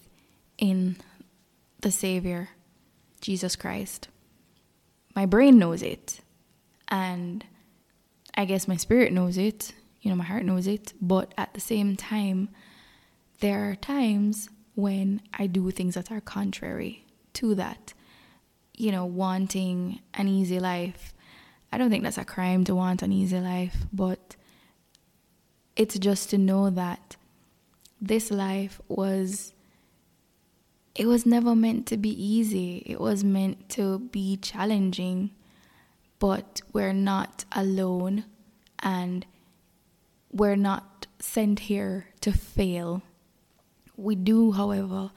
in 0.56 0.96
the 1.80 1.90
Savior, 1.90 2.50
Jesus 3.20 3.56
Christ. 3.56 4.09
My 5.14 5.26
brain 5.26 5.58
knows 5.58 5.82
it, 5.82 6.20
and 6.88 7.44
I 8.34 8.44
guess 8.44 8.68
my 8.68 8.76
spirit 8.76 9.12
knows 9.12 9.36
it, 9.36 9.72
you 10.00 10.10
know, 10.10 10.16
my 10.16 10.24
heart 10.24 10.44
knows 10.44 10.66
it, 10.66 10.92
but 11.00 11.34
at 11.36 11.54
the 11.54 11.60
same 11.60 11.96
time, 11.96 12.48
there 13.40 13.70
are 13.70 13.74
times 13.74 14.48
when 14.74 15.20
I 15.34 15.46
do 15.46 15.70
things 15.70 15.94
that 15.94 16.10
are 16.10 16.20
contrary 16.20 17.04
to 17.34 17.54
that. 17.56 17.92
You 18.76 18.92
know, 18.92 19.04
wanting 19.04 20.00
an 20.14 20.26
easy 20.26 20.58
life, 20.58 21.12
I 21.70 21.78
don't 21.78 21.90
think 21.90 22.02
that's 22.02 22.18
a 22.18 22.24
crime 22.24 22.64
to 22.64 22.74
want 22.74 23.02
an 23.02 23.12
easy 23.12 23.38
life, 23.38 23.76
but 23.92 24.36
it's 25.76 25.98
just 25.98 26.30
to 26.30 26.38
know 26.38 26.70
that 26.70 27.16
this 28.00 28.30
life 28.30 28.80
was 28.88 29.52
it 31.00 31.06
was 31.06 31.24
never 31.24 31.56
meant 31.56 31.86
to 31.86 31.96
be 31.96 32.10
easy. 32.10 32.82
It 32.84 33.00
was 33.00 33.24
meant 33.24 33.70
to 33.70 34.00
be 34.00 34.36
challenging, 34.36 35.30
but 36.18 36.60
we're 36.74 36.92
not 36.92 37.46
alone 37.52 38.26
and 38.80 39.24
we're 40.30 40.56
not 40.56 41.06
sent 41.18 41.60
here 41.60 42.08
to 42.20 42.32
fail. 42.32 43.00
We 43.96 44.14
do, 44.14 44.52
however, 44.52 45.10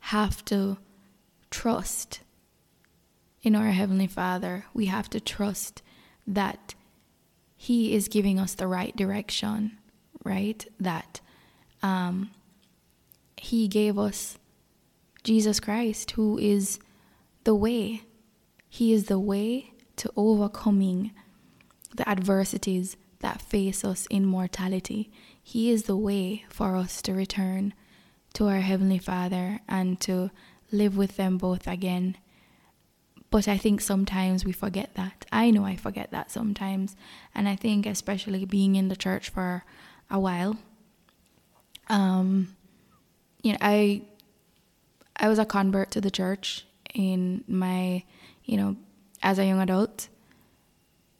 have 0.00 0.44
to 0.46 0.78
trust 1.52 2.18
in 3.40 3.54
our 3.54 3.70
Heavenly 3.70 4.08
Father. 4.08 4.64
We 4.74 4.86
have 4.86 5.08
to 5.10 5.20
trust 5.20 5.82
that 6.26 6.74
He 7.56 7.94
is 7.94 8.08
giving 8.08 8.40
us 8.40 8.54
the 8.54 8.66
right 8.66 8.96
direction, 8.96 9.78
right? 10.24 10.66
That 10.80 11.20
um, 11.80 12.32
He 13.36 13.68
gave 13.68 13.96
us 13.96 14.36
Jesus 15.22 15.60
Christ, 15.60 16.12
who 16.12 16.38
is 16.38 16.78
the 17.44 17.54
way. 17.54 18.02
He 18.68 18.92
is 18.92 19.04
the 19.04 19.18
way 19.18 19.72
to 19.96 20.12
overcoming 20.16 21.12
the 21.94 22.08
adversities 22.08 22.96
that 23.20 23.42
face 23.42 23.84
us 23.84 24.06
in 24.06 24.24
mortality. 24.24 25.10
He 25.42 25.70
is 25.70 25.84
the 25.84 25.96
way 25.96 26.44
for 26.48 26.76
us 26.76 27.02
to 27.02 27.14
return 27.14 27.74
to 28.34 28.46
our 28.46 28.60
Heavenly 28.60 28.98
Father 28.98 29.60
and 29.68 30.00
to 30.02 30.30
live 30.70 30.96
with 30.96 31.16
them 31.16 31.38
both 31.38 31.66
again 31.66 32.16
but 33.30 33.46
I 33.46 33.58
think 33.58 33.80
sometimes 33.80 34.44
we 34.44 34.52
forget 34.52 34.94
that. 34.94 35.26
I 35.30 35.50
know 35.50 35.64
I 35.64 35.76
forget 35.76 36.10
that 36.12 36.30
sometimes. 36.30 36.96
And 37.34 37.48
I 37.48 37.56
think, 37.56 37.84
especially 37.84 38.44
being 38.44 38.74
in 38.74 38.88
the 38.88 38.96
church 38.96 39.28
for 39.28 39.64
a 40.10 40.18
while, 40.18 40.56
um, 41.88 42.56
you 43.42 43.52
know, 43.52 43.58
I 43.60 44.02
I 45.18 45.28
was 45.28 45.38
a 45.38 45.44
convert 45.44 45.90
to 45.92 46.00
the 46.00 46.10
church 46.10 46.66
in 46.94 47.44
my, 47.48 48.04
you 48.44 48.56
know, 48.56 48.76
as 49.22 49.38
a 49.38 49.44
young 49.46 49.60
adult. 49.60 50.08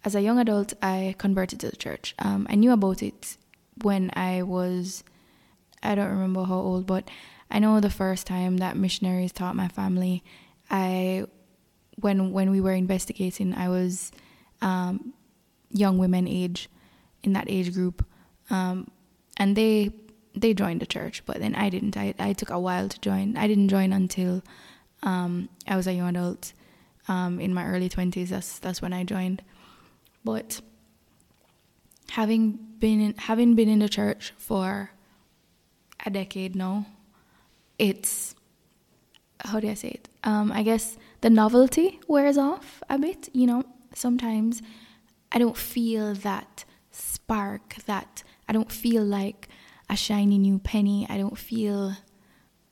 As 0.05 0.15
a 0.15 0.23
young 0.23 0.39
adult, 0.39 0.75
I 0.81 1.15
converted 1.19 1.61
to 1.61 1.71
the 1.71 1.77
church. 1.77 2.15
Um, 2.19 2.47
I 2.49 2.55
knew 2.55 2.73
about 2.73 3.03
it 3.03 3.37
when 3.83 4.11
I 4.15 4.43
was, 4.43 5.03
I 5.83 5.95
don't 5.95 6.11
remember 6.11 6.45
how 6.45 6.55
old, 6.55 6.87
but 6.87 7.11
I 7.51 7.59
know 7.59 7.81
the 7.81 7.91
first 7.91 8.27
time 8.27 8.59
that 8.59 8.77
missionaries 8.77 9.33
taught 9.33 9.57
my 9.57 9.69
family, 9.69 10.23
I 10.71 11.27
when 11.97 12.33
when 12.33 12.51
we 12.51 12.61
were 12.61 12.73
investigating, 12.73 13.55
I 13.55 13.69
was 13.69 14.13
um, 14.61 15.15
young 15.71 15.99
women 15.99 16.29
age 16.29 16.69
in 17.23 17.33
that 17.33 17.47
age 17.49 17.73
group, 17.73 18.05
um, 18.51 18.91
and 19.37 19.57
they 19.57 19.91
they 20.41 20.55
joined 20.55 20.81
the 20.81 20.87
church, 20.87 21.23
but 21.27 21.41
then 21.41 21.55
I 21.55 21.69
didn't. 21.69 21.97
I 21.97 22.15
I 22.19 22.33
took 22.33 22.51
a 22.51 22.59
while 22.59 22.89
to 22.89 23.01
join. 23.01 23.37
I 23.37 23.47
didn't 23.47 23.69
join 23.69 23.93
until 23.93 24.43
um, 25.03 25.49
I 25.67 25.77
was 25.77 25.87
a 25.87 25.93
young 25.93 26.09
adult 26.09 26.53
um, 27.09 27.41
in 27.41 27.55
my 27.55 27.67
early 27.67 27.89
twenties. 27.89 28.31
That's 28.31 28.59
that's 28.59 28.83
when 28.83 28.93
I 28.93 29.05
joined. 29.05 29.43
But 30.25 30.61
having 32.11 32.59
been 32.79 33.01
in, 33.01 33.15
having 33.17 33.55
been 33.55 33.69
in 33.69 33.79
the 33.79 33.89
church 33.89 34.33
for 34.37 34.91
a 36.05 36.11
decade 36.11 36.55
now, 36.55 36.87
it's 37.79 38.35
how 39.45 39.61
do 39.61 39.69
I 39.69 39.75
say 39.75 39.89
it? 39.89 40.09
Um, 40.25 40.51
I 40.53 40.63
guess 40.63 40.97
the 41.21 41.31
novelty 41.31 42.01
wears 42.09 42.39
off 42.39 42.83
a 42.89 42.99
bit. 42.99 43.29
You 43.33 43.47
know, 43.47 43.63
sometimes 43.95 44.63
I 45.33 45.39
don't 45.39 45.57
feel 45.57 46.15
that 46.15 46.65
spark, 46.91 47.77
that 47.87 48.23
I 48.49 48.53
don't 48.53 48.73
feel 48.73 49.05
like 49.05 49.48
a 49.89 49.97
shiny 49.97 50.39
new 50.39 50.59
penny. 50.59 51.07
I 51.09 51.19
don't 51.19 51.39
feel, 51.39 51.95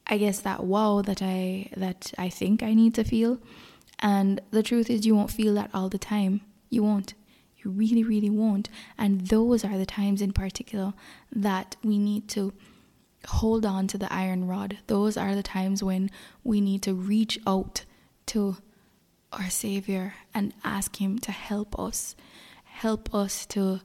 I 0.07 0.19
guess, 0.19 0.41
that 0.41 0.65
wow 0.65 1.03
that 1.03 1.23
I 1.23 1.71
that 1.77 2.13
I 2.19 2.29
think 2.29 2.63
I 2.63 2.75
need 2.75 2.95
to 2.95 3.05
feel. 3.05 3.41
And 3.99 4.41
the 4.51 4.63
truth 4.63 4.91
is, 4.91 5.07
you 5.07 5.15
won't 5.17 5.31
feel 5.31 5.55
that 5.55 5.71
all 5.73 5.89
the 5.89 5.99
time. 5.99 6.43
You 6.69 6.83
won't. 6.83 7.15
You 7.59 7.71
really, 7.71 8.05
really 8.05 8.31
won't. 8.31 8.69
And 8.99 9.29
those 9.29 9.65
are 9.65 9.79
the 9.79 9.87
times 9.87 10.21
in 10.21 10.33
particular 10.33 10.93
that 11.33 11.77
we 11.83 11.99
need 11.99 12.29
to 12.29 12.53
hold 13.27 13.65
on 13.65 13.87
to 13.89 13.99
the 13.99 14.13
iron 14.13 14.47
rod. 14.47 14.79
Those 14.87 15.17
are 15.17 15.35
the 15.35 15.43
times 15.43 15.83
when 15.83 16.11
we 16.45 16.61
need 16.61 16.83
to 16.83 16.95
reach 16.95 17.39
out 17.47 17.85
to 18.27 18.59
our 19.33 19.51
Savior 19.51 20.15
and 20.35 20.53
ask 20.63 21.01
Him 21.01 21.19
to 21.21 21.33
help 21.33 21.79
us, 21.79 22.15
help 22.65 23.15
us 23.15 23.47
to 23.47 23.81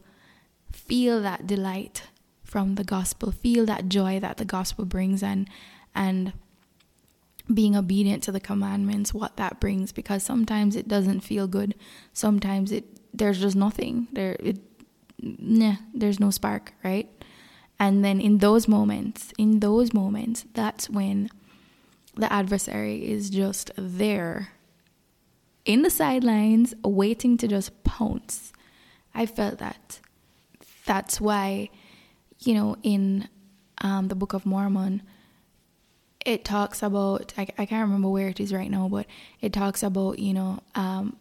feel 0.72 1.22
that 1.22 1.48
delight 1.48 2.04
from 2.52 2.76
the 2.76 2.84
gospel, 2.84 3.32
feel 3.32 3.66
that 3.66 3.88
joy 3.88 4.20
that 4.20 4.36
the 4.36 4.46
gospel 4.46 4.84
brings 4.84 5.24
and 5.24 5.50
and 5.96 6.34
being 7.54 7.76
obedient 7.76 8.24
to 8.24 8.32
the 8.32 8.40
commandments, 8.40 9.14
what 9.14 9.38
that 9.38 9.60
brings 9.60 9.92
because 9.92 10.22
sometimes 10.24 10.76
it 10.76 10.88
doesn't 10.88 11.22
feel 11.22 11.48
good. 11.48 11.76
Sometimes 12.12 12.72
it 12.74 12.84
there's 13.14 13.40
just 13.40 13.56
nothing. 13.56 14.08
There 14.12 14.36
it 14.40 14.60
nah, 15.22 15.78
there's 15.94 16.20
no 16.20 16.30
spark, 16.30 16.74
right? 16.84 17.10
And 17.80 18.04
then 18.04 18.20
in 18.20 18.40
those 18.40 18.68
moments, 18.68 19.32
in 19.38 19.62
those 19.62 19.94
moments, 19.94 20.46
that's 20.54 20.90
when 20.90 21.30
the 22.16 22.32
adversary 22.32 23.10
is 23.10 23.30
just 23.30 23.72
there 23.78 24.50
in 25.64 25.84
the 25.84 25.90
sidelines, 25.90 26.74
waiting 26.84 27.38
to 27.38 27.48
just 27.48 27.84
pounce. 27.84 28.52
I 29.14 29.26
felt 29.26 29.60
that. 29.60 30.00
That's 30.86 31.22
why, 31.22 31.70
you 32.42 32.54
know, 32.54 32.76
in 32.84 33.28
um, 33.80 34.08
the 34.08 34.16
Book 34.16 34.34
of 34.34 34.46
Mormon, 34.46 35.04
it 36.26 36.46
talks 36.46 36.84
about, 36.84 37.34
I, 37.38 37.48
I 37.58 37.66
can't 37.66 37.86
remember 37.86 38.10
where 38.10 38.28
it 38.30 38.40
is 38.40 38.54
right 38.54 38.70
now, 38.70 38.88
but 38.88 39.06
it 39.40 39.54
talks 39.54 39.84
about, 39.84 40.20
you 40.20 40.34
know, 40.34 40.60
um, 40.76 41.18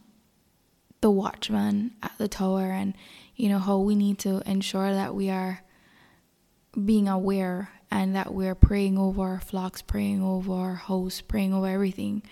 the 1.01 1.11
watchman 1.11 1.93
at 2.03 2.13
the 2.19 2.29
tower 2.29 2.71
and, 2.71 2.95
you 3.37 3.49
know, 3.49 3.59
how 3.59 3.79
we 3.79 3.95
need 3.95 4.19
to 4.21 4.43
ensure 4.45 4.93
that 4.93 5.15
we 5.15 5.31
are 5.31 5.63
being 6.85 7.09
aware 7.09 7.71
and 7.91 8.15
that 8.15 8.33
we're 8.33 8.55
praying 8.55 8.99
over 8.99 9.23
our 9.23 9.41
flocks, 9.41 9.83
praying 9.83 10.23
over 10.23 10.53
our 10.53 10.75
hosts, 10.75 11.21
praying 11.21 11.53
over 11.55 11.67
everything, 11.67 12.23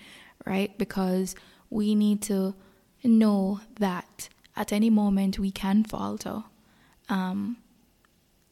right? 0.45 0.77
Because 0.77 1.35
we 1.69 1.95
need 1.95 2.21
to 2.23 2.55
know 3.03 3.61
that 3.79 4.29
at 4.55 4.71
any 4.71 4.89
moment 4.89 5.39
we 5.39 5.51
can 5.51 5.83
falter. 5.83 6.43
Um, 7.09 7.57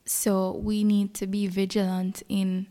so 0.07 0.51
we 0.51 0.83
need 0.83 1.13
to 1.15 1.27
be 1.27 1.47
vigilant 1.47 2.23
in, 2.29 2.67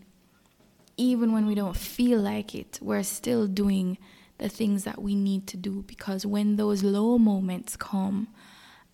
even 0.96 1.32
when 1.32 1.46
we 1.46 1.54
don't 1.54 1.76
feel 1.76 2.18
like 2.20 2.54
it, 2.54 2.78
we're 2.82 3.02
still 3.02 3.46
doing 3.46 3.98
the 4.38 4.48
things 4.48 4.84
that 4.84 5.00
we 5.00 5.14
need 5.14 5.46
to 5.46 5.56
do 5.56 5.82
because 5.86 6.26
when 6.26 6.56
those 6.56 6.82
low 6.82 7.18
moments 7.18 7.76
come, 7.76 8.28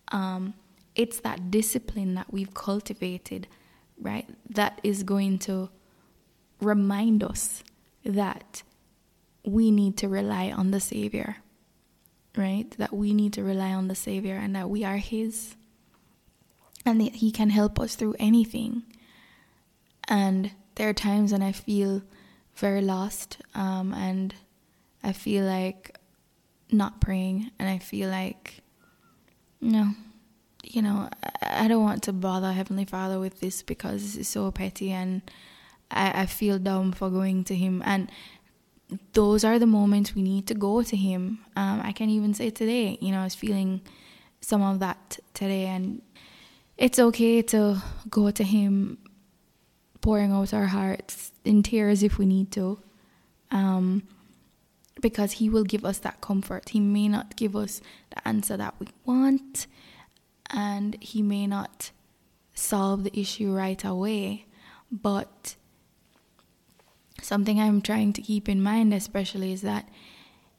um, 0.09 0.53
it's 0.95 1.19
that 1.21 1.49
discipline 1.49 2.13
that 2.13 2.31
we've 2.31 2.53
cultivated 2.53 3.47
right? 3.99 4.27
That 4.49 4.79
is 4.83 5.03
going 5.03 5.39
to 5.39 5.69
remind 6.59 7.23
us 7.23 7.63
that 8.05 8.63
we 9.45 9.71
need 9.71 9.97
to 9.97 10.07
rely 10.07 10.51
on 10.51 10.71
the 10.71 10.79
Savior, 10.79 11.37
right? 12.35 12.69
That 12.77 12.93
we 12.93 13.13
need 13.13 13.33
to 13.33 13.43
rely 13.43 13.73
on 13.73 13.87
the 13.87 13.95
Savior 13.95 14.35
and 14.35 14.55
that 14.55 14.69
we 14.69 14.83
are 14.83 14.97
His 14.97 15.55
and 16.85 17.01
that 17.01 17.15
He 17.15 17.31
can 17.31 17.49
help 17.49 17.79
us 17.79 17.95
through 17.95 18.15
anything. 18.19 18.83
And 20.07 20.51
there 20.75 20.89
are 20.89 20.93
times 20.93 21.31
when 21.31 21.41
I 21.41 21.51
feel 21.51 22.01
very 22.55 22.81
lost 22.81 23.37
um, 23.55 23.93
and 23.93 24.33
I 25.03 25.13
feel 25.13 25.45
like 25.45 25.97
not 26.71 26.99
praying 26.99 27.51
and 27.59 27.69
I 27.69 27.77
feel 27.77 28.09
like, 28.09 28.61
no, 29.61 29.91
you 30.63 30.81
know, 30.81 31.09
I 31.41 31.67
don't 31.67 31.83
want 31.83 32.03
to 32.03 32.13
bother 32.13 32.51
Heavenly 32.51 32.85
Father 32.85 33.19
with 33.19 33.39
this 33.39 33.61
because 33.61 34.15
it's 34.15 34.29
so 34.29 34.51
petty 34.51 34.91
and 34.91 35.21
I, 35.91 36.21
I 36.21 36.25
feel 36.25 36.59
dumb 36.59 36.91
for 36.91 37.09
going 37.09 37.43
to 37.45 37.55
Him. 37.55 37.81
And 37.85 38.11
those 39.13 39.43
are 39.43 39.59
the 39.59 39.67
moments 39.67 40.15
we 40.15 40.21
need 40.21 40.47
to 40.47 40.53
go 40.53 40.83
to 40.83 40.95
Him. 40.95 41.39
Um, 41.55 41.81
I 41.83 41.91
can 41.91 42.09
even 42.09 42.33
say 42.33 42.49
today, 42.49 42.97
you 43.01 43.11
know, 43.11 43.21
I 43.21 43.23
was 43.23 43.35
feeling 43.35 43.81
some 44.41 44.61
of 44.61 44.79
that 44.79 45.19
today, 45.33 45.65
and 45.65 46.01
it's 46.77 46.99
okay 46.99 47.41
to 47.41 47.81
go 48.09 48.31
to 48.31 48.43
Him, 48.43 48.97
pouring 50.01 50.31
out 50.31 50.53
our 50.53 50.67
hearts 50.67 51.31
in 51.45 51.63
tears 51.63 52.03
if 52.03 52.17
we 52.17 52.25
need 52.25 52.51
to. 52.51 52.79
Um, 53.51 54.03
because 55.01 55.33
he 55.33 55.49
will 55.49 55.63
give 55.63 55.85
us 55.85 55.99
that 55.99 56.21
comfort. 56.21 56.69
He 56.69 56.79
may 56.79 57.07
not 57.07 57.35
give 57.35 57.55
us 57.55 57.81
the 58.09 58.27
answer 58.27 58.57
that 58.57 58.75
we 58.79 58.87
want, 59.05 59.67
and 60.49 60.97
he 61.01 61.21
may 61.21 61.45
not 61.45 61.91
solve 62.55 63.03
the 63.03 63.19
issue 63.19 63.51
right 63.51 63.83
away, 63.83 64.45
but 64.91 65.55
something 67.21 67.59
I'm 67.59 67.81
trying 67.81 68.13
to 68.13 68.21
keep 68.21 68.47
in 68.47 68.61
mind, 68.61 68.93
especially, 68.93 69.51
is 69.51 69.61
that 69.61 69.89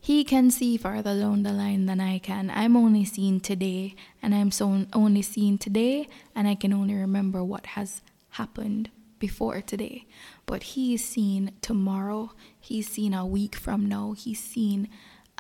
he 0.04 0.22
can 0.22 0.50
see 0.50 0.76
farther 0.76 1.18
down 1.18 1.44
the 1.44 1.50
line 1.50 1.86
than 1.86 1.98
I 1.98 2.18
can. 2.18 2.50
I'm 2.50 2.76
only 2.76 3.06
seeing 3.06 3.40
today, 3.40 3.94
and 4.22 4.34
I'm 4.34 4.50
so 4.50 4.84
only 4.92 5.22
seeing 5.22 5.56
today, 5.56 6.08
and 6.34 6.46
I 6.46 6.56
can 6.56 6.74
only 6.74 6.92
remember 6.92 7.42
what 7.42 7.64
has 7.68 8.02
happened 8.32 8.90
before 9.18 9.62
today. 9.62 10.04
But 10.44 10.74
he's 10.74 11.02
seen 11.02 11.52
tomorrow. 11.62 12.32
He's 12.60 12.86
seen 12.86 13.14
a 13.14 13.24
week 13.24 13.56
from 13.56 13.86
now. 13.86 14.12
He's 14.12 14.40
seen 14.40 14.90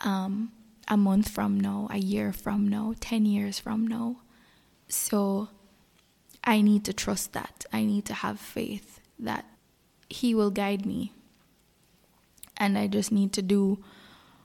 um, 0.02 0.50
a 0.88 0.96
month 0.96 1.28
from 1.28 1.60
now, 1.60 1.86
a 1.90 1.98
year 1.98 2.32
from 2.32 2.66
now, 2.66 2.94
ten 3.00 3.26
years 3.26 3.58
from 3.58 3.86
now. 3.86 4.22
So 4.88 5.50
I 6.42 6.62
need 6.62 6.86
to 6.86 6.94
trust 6.94 7.34
that. 7.34 7.66
I 7.70 7.84
need 7.84 8.06
to 8.06 8.14
have 8.14 8.40
faith 8.40 9.00
that 9.18 9.44
He 10.08 10.34
will 10.34 10.50
guide 10.50 10.86
me. 10.86 11.12
And 12.56 12.78
I 12.78 12.86
just 12.86 13.12
need 13.12 13.34
to 13.34 13.42
do 13.42 13.84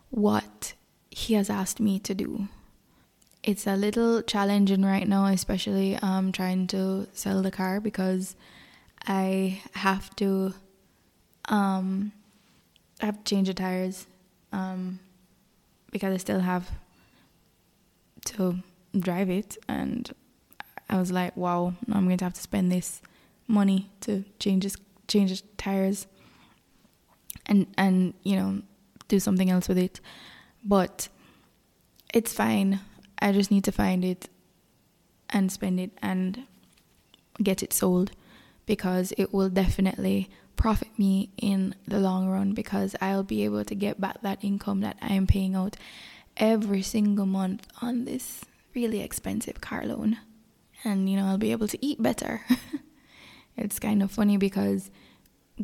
what 0.10 0.74
He 1.12 1.34
has 1.34 1.50
asked 1.50 1.80
me 1.80 2.00
to 2.00 2.14
do. 2.14 2.48
It's 3.44 3.66
a 3.66 3.76
little 3.76 4.22
challenging 4.22 4.84
right 4.84 5.08
now, 5.08 5.26
especially 5.26 5.96
um, 5.98 6.32
trying 6.32 6.68
to 6.68 7.08
sell 7.14 7.42
the 7.42 7.52
car 7.52 7.80
because 7.80 8.36
I 9.08 9.62
have 9.74 10.16
to 10.18 10.54
um, 11.48 12.12
I 13.02 13.06
have 13.06 13.24
to 13.24 13.24
change 13.24 13.48
the 13.48 13.54
tires 13.54 14.06
um, 14.52 15.00
because 15.92 16.14
I 16.14 16.18
still 16.18 16.42
have 16.42 16.70
to 18.26 18.60
drive 18.98 19.30
it 19.30 19.58
and 19.68 20.12
I 20.90 20.98
was 20.98 21.12
like, 21.12 21.38
wow, 21.38 21.74
I'm 21.92 22.06
going 22.06 22.18
to 22.18 22.26
have 22.26 22.34
to 22.34 22.42
spend 22.42 22.72
this 22.72 23.02
money 23.48 23.90
to 24.02 24.26
change 24.40 24.64
his, 24.64 24.76
change 25.08 25.30
his 25.30 25.44
tires 25.58 26.08
and 27.46 27.68
and 27.78 28.14
you 28.24 28.36
know 28.36 28.62
do 29.10 29.20
something 29.20 29.50
else 29.50 29.68
with 29.68 29.78
it. 29.78 30.00
But 30.64 31.10
it's 32.14 32.34
fine. 32.34 32.80
I 33.22 33.34
just 33.34 33.52
need 33.52 33.66
to 33.66 33.72
find 33.74 34.06
it 34.06 34.30
and 35.30 35.52
spend 35.52 35.80
it 35.80 35.92
and 36.02 36.44
get 37.44 37.62
it 37.62 37.74
sold 37.74 38.12
because 38.66 39.14
it 39.18 39.34
will 39.34 39.50
definitely 39.50 40.30
profit 40.56 40.90
me 40.98 41.30
in 41.38 41.76
the 41.88 42.00
long 42.00 42.28
run 42.28 42.54
because 42.54 42.96
I'll 43.02 43.24
be 43.24 43.46
able 43.46 43.64
to 43.66 43.76
get 43.76 44.00
back 44.00 44.22
that 44.22 44.44
income 44.44 44.82
that 44.82 44.98
I 45.02 45.14
am 45.14 45.28
paying 45.28 45.56
out 45.56 45.78
every 46.38 46.82
single 46.82 47.26
month 47.26 47.68
on 47.82 48.06
this 48.06 48.46
really 48.76 49.02
expensive 49.02 49.62
car 49.62 49.86
loan 49.86 50.18
and 50.84 51.10
you 51.10 51.18
know 51.18 51.26
I'll 51.26 51.38
be 51.38 51.52
able 51.52 51.68
to 51.68 51.86
eat 51.86 52.02
better. 52.02 52.42
it's 53.58 53.80
kind 53.80 54.04
of 54.04 54.12
funny 54.12 54.38
because 54.38 54.90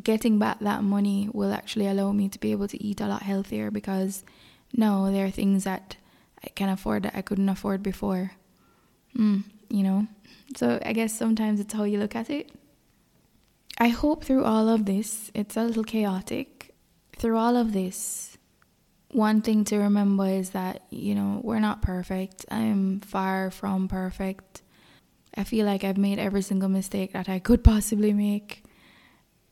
getting 0.02 0.38
back 0.38 0.60
that 0.60 0.82
money 0.82 1.28
will 1.32 1.52
actually 1.52 1.86
allow 1.86 2.12
me 2.12 2.28
to 2.28 2.38
be 2.38 2.52
able 2.52 2.68
to 2.68 2.82
eat 2.82 3.00
a 3.00 3.06
lot 3.06 3.22
healthier 3.22 3.70
because 3.70 4.24
now 4.74 5.10
there 5.10 5.26
are 5.26 5.30
things 5.30 5.64
that 5.64 5.96
I 6.44 6.48
can 6.50 6.68
afford 6.68 7.04
that 7.04 7.16
I 7.16 7.22
couldn't 7.22 7.48
afford 7.48 7.82
before. 7.82 8.32
Mm, 9.16 9.44
you 9.68 9.82
know? 9.82 10.06
So 10.56 10.78
I 10.84 10.92
guess 10.92 11.12
sometimes 11.12 11.60
it's 11.60 11.72
how 11.72 11.84
you 11.84 11.98
look 11.98 12.14
at 12.14 12.30
it. 12.30 12.50
I 13.78 13.88
hope 13.88 14.24
through 14.24 14.44
all 14.44 14.68
of 14.68 14.86
this, 14.86 15.30
it's 15.34 15.56
a 15.56 15.64
little 15.64 15.84
chaotic. 15.84 16.74
Through 17.18 17.36
all 17.36 17.56
of 17.56 17.72
this, 17.72 18.36
one 19.12 19.40
thing 19.42 19.64
to 19.64 19.78
remember 19.78 20.26
is 20.26 20.50
that, 20.50 20.82
you 20.90 21.14
know, 21.14 21.40
we're 21.42 21.60
not 21.60 21.82
perfect. 21.82 22.44
I'm 22.50 23.00
far 23.00 23.50
from 23.50 23.88
perfect. 23.88 24.62
I 25.34 25.44
feel 25.44 25.66
like 25.66 25.84
I've 25.84 25.98
made 25.98 26.18
every 26.18 26.42
single 26.42 26.68
mistake 26.68 27.12
that 27.12 27.28
I 27.28 27.38
could 27.38 27.62
possibly 27.62 28.12
make, 28.12 28.62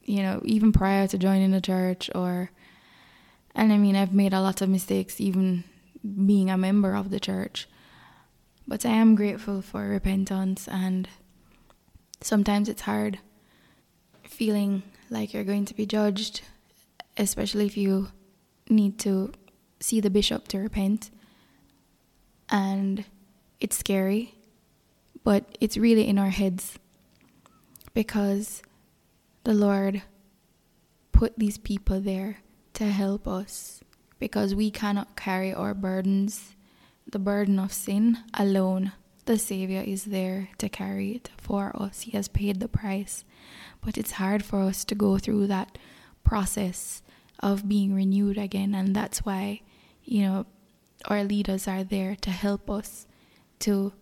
you 0.04 0.22
know, 0.22 0.40
even 0.44 0.72
prior 0.72 1.06
to 1.08 1.18
joining 1.18 1.50
the 1.50 1.60
church 1.60 2.10
or 2.14 2.50
and 3.54 3.72
I 3.72 3.78
mean 3.78 3.96
I've 3.96 4.12
made 4.12 4.32
a 4.32 4.40
lot 4.40 4.62
of 4.62 4.68
mistakes 4.68 5.20
even 5.20 5.64
being 6.26 6.50
a 6.50 6.58
member 6.58 6.94
of 6.94 7.10
the 7.10 7.20
church. 7.20 7.68
But 8.66 8.84
I 8.86 8.90
am 8.90 9.14
grateful 9.14 9.62
for 9.62 9.88
repentance 9.88 10.66
and 10.68 11.08
sometimes 12.20 12.68
it's 12.68 12.82
hard 12.82 13.18
feeling 14.24 14.82
like 15.10 15.32
you're 15.32 15.44
going 15.44 15.66
to 15.66 15.74
be 15.74 15.86
judged, 15.86 16.40
especially 17.16 17.66
if 17.66 17.76
you 17.76 18.08
need 18.68 18.98
to 19.00 19.32
see 19.80 20.00
the 20.00 20.10
bishop 20.10 20.48
to 20.48 20.58
repent. 20.58 21.10
And 22.50 23.04
it's 23.60 23.76
scary 23.76 24.34
but 25.24 25.56
it's 25.58 25.76
really 25.76 26.06
in 26.06 26.18
our 26.18 26.28
heads 26.28 26.78
because 27.94 28.62
the 29.44 29.54
Lord 29.54 30.02
put 31.12 31.38
these 31.38 31.58
people 31.58 32.00
there 32.00 32.38
to 32.72 32.84
help 32.86 33.28
us 33.28 33.82
because 34.18 34.54
we 34.54 34.70
cannot 34.70 35.16
carry 35.16 35.52
our 35.52 35.74
burdens, 35.74 36.54
the 37.06 37.18
burden 37.18 37.58
of 37.58 37.72
sin 37.72 38.18
alone. 38.32 38.92
the 39.26 39.38
Savior 39.38 39.80
is 39.80 40.04
there 40.04 40.50
to 40.58 40.68
carry 40.68 41.12
it 41.12 41.30
for 41.38 41.72
us. 41.74 42.02
He 42.02 42.10
has 42.12 42.28
paid 42.28 42.60
the 42.60 42.68
price. 42.68 43.24
But 43.80 43.96
it's 43.96 44.12
hard 44.12 44.44
for 44.44 44.60
us 44.60 44.84
to 44.84 44.94
go 44.94 45.16
through 45.16 45.46
that 45.46 45.78
process 46.24 47.02
of 47.40 47.68
being 47.68 47.94
renewed 47.94 48.36
again. 48.36 48.74
And 48.74 48.94
that's 48.94 49.24
why, 49.24 49.62
you 50.04 50.22
know, 50.22 50.46
our 51.06 51.24
leaders 51.24 51.66
are 51.66 51.84
there 51.84 52.16
to 52.16 52.30
help 52.30 52.70
us 52.70 53.06
to 53.60 53.94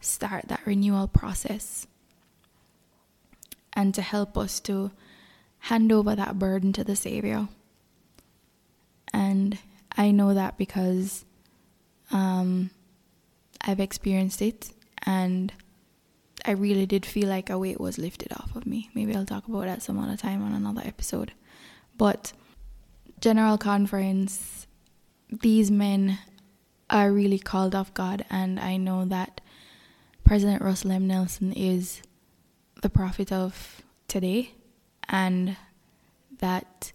start 0.00 0.46
that 0.46 0.64
renewal 0.64 1.08
process 1.08 1.88
and 3.78 3.94
to 3.94 4.02
help 4.02 4.36
us 4.36 4.58
to 4.58 4.90
hand 5.60 5.92
over 5.92 6.16
that 6.16 6.36
burden 6.36 6.72
to 6.72 6.82
the 6.82 6.96
Savior. 6.96 7.46
And 9.12 9.56
I 9.96 10.10
know 10.10 10.34
that 10.34 10.58
because 10.58 11.24
um, 12.10 12.70
I've 13.60 13.78
experienced 13.78 14.42
it 14.42 14.70
and 15.06 15.52
I 16.44 16.50
really 16.50 16.86
did 16.86 17.06
feel 17.06 17.28
like 17.28 17.50
a 17.50 17.58
weight 17.58 17.80
was 17.80 17.98
lifted 17.98 18.32
off 18.32 18.56
of 18.56 18.66
me. 18.66 18.90
Maybe 18.94 19.14
I'll 19.14 19.24
talk 19.24 19.46
about 19.46 19.66
that 19.66 19.82
some 19.82 20.00
other 20.00 20.16
time 20.16 20.42
on 20.42 20.54
another 20.54 20.82
episode. 20.84 21.30
But 21.96 22.32
General 23.20 23.58
Conference, 23.58 24.66
these 25.30 25.70
men 25.70 26.18
are 26.90 27.12
really 27.12 27.38
called 27.38 27.76
of 27.76 27.94
God, 27.94 28.24
and 28.28 28.58
I 28.58 28.76
know 28.76 29.04
that 29.04 29.40
President 30.24 30.62
Russell 30.62 30.92
M. 30.92 31.06
Nelson 31.06 31.52
is 31.52 32.02
the 32.82 32.90
prophet 32.90 33.32
of 33.32 33.82
today, 34.06 34.52
and 35.08 35.56
that 36.38 36.92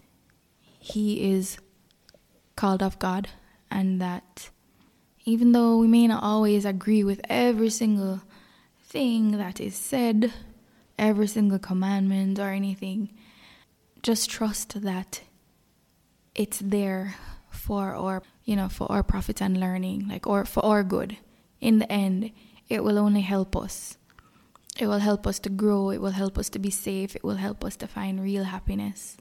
he 0.79 1.31
is 1.31 1.57
called 2.55 2.81
of 2.83 2.99
God, 2.99 3.29
and 3.69 3.99
that 4.01 4.49
even 5.25 5.51
though 5.51 5.77
we 5.77 5.87
may 5.87 6.07
not 6.07 6.23
always 6.23 6.65
agree 6.65 7.03
with 7.03 7.21
every 7.29 7.69
single 7.69 8.21
thing 8.83 9.37
that 9.37 9.59
is 9.59 9.75
said, 9.75 10.31
every 10.99 11.27
single 11.27 11.59
commandment 11.59 12.39
or 12.39 12.49
anything, 12.49 13.09
just 14.01 14.29
trust 14.29 14.81
that 14.81 15.21
it's 16.35 16.59
there 16.59 17.15
for 17.49 17.95
our, 17.95 18.21
you 18.43 18.55
know, 18.55 18.67
for 18.67 18.91
our 18.91 19.03
profit 19.03 19.41
and 19.41 19.59
learning, 19.59 20.07
like, 20.07 20.27
or 20.27 20.45
for 20.45 20.63
our 20.65 20.83
good. 20.83 21.17
In 21.61 21.79
the 21.79 21.91
end, 21.91 22.31
it 22.67 22.83
will 22.83 22.97
only 22.99 23.21
help 23.21 23.55
us. 23.55 23.97
It 24.79 24.87
will 24.87 24.99
help 24.99 25.27
us 25.27 25.39
to 25.39 25.49
grow. 25.49 25.91
It 25.91 26.01
will 26.01 26.11
help 26.11 26.37
us 26.37 26.49
to 26.49 26.59
be 26.59 26.71
safe. 26.71 27.15
It 27.15 27.23
will 27.23 27.35
help 27.35 27.63
us 27.63 27.75
to 27.77 27.87
find 27.87 28.21
real 28.21 28.45
happiness. 28.45 29.17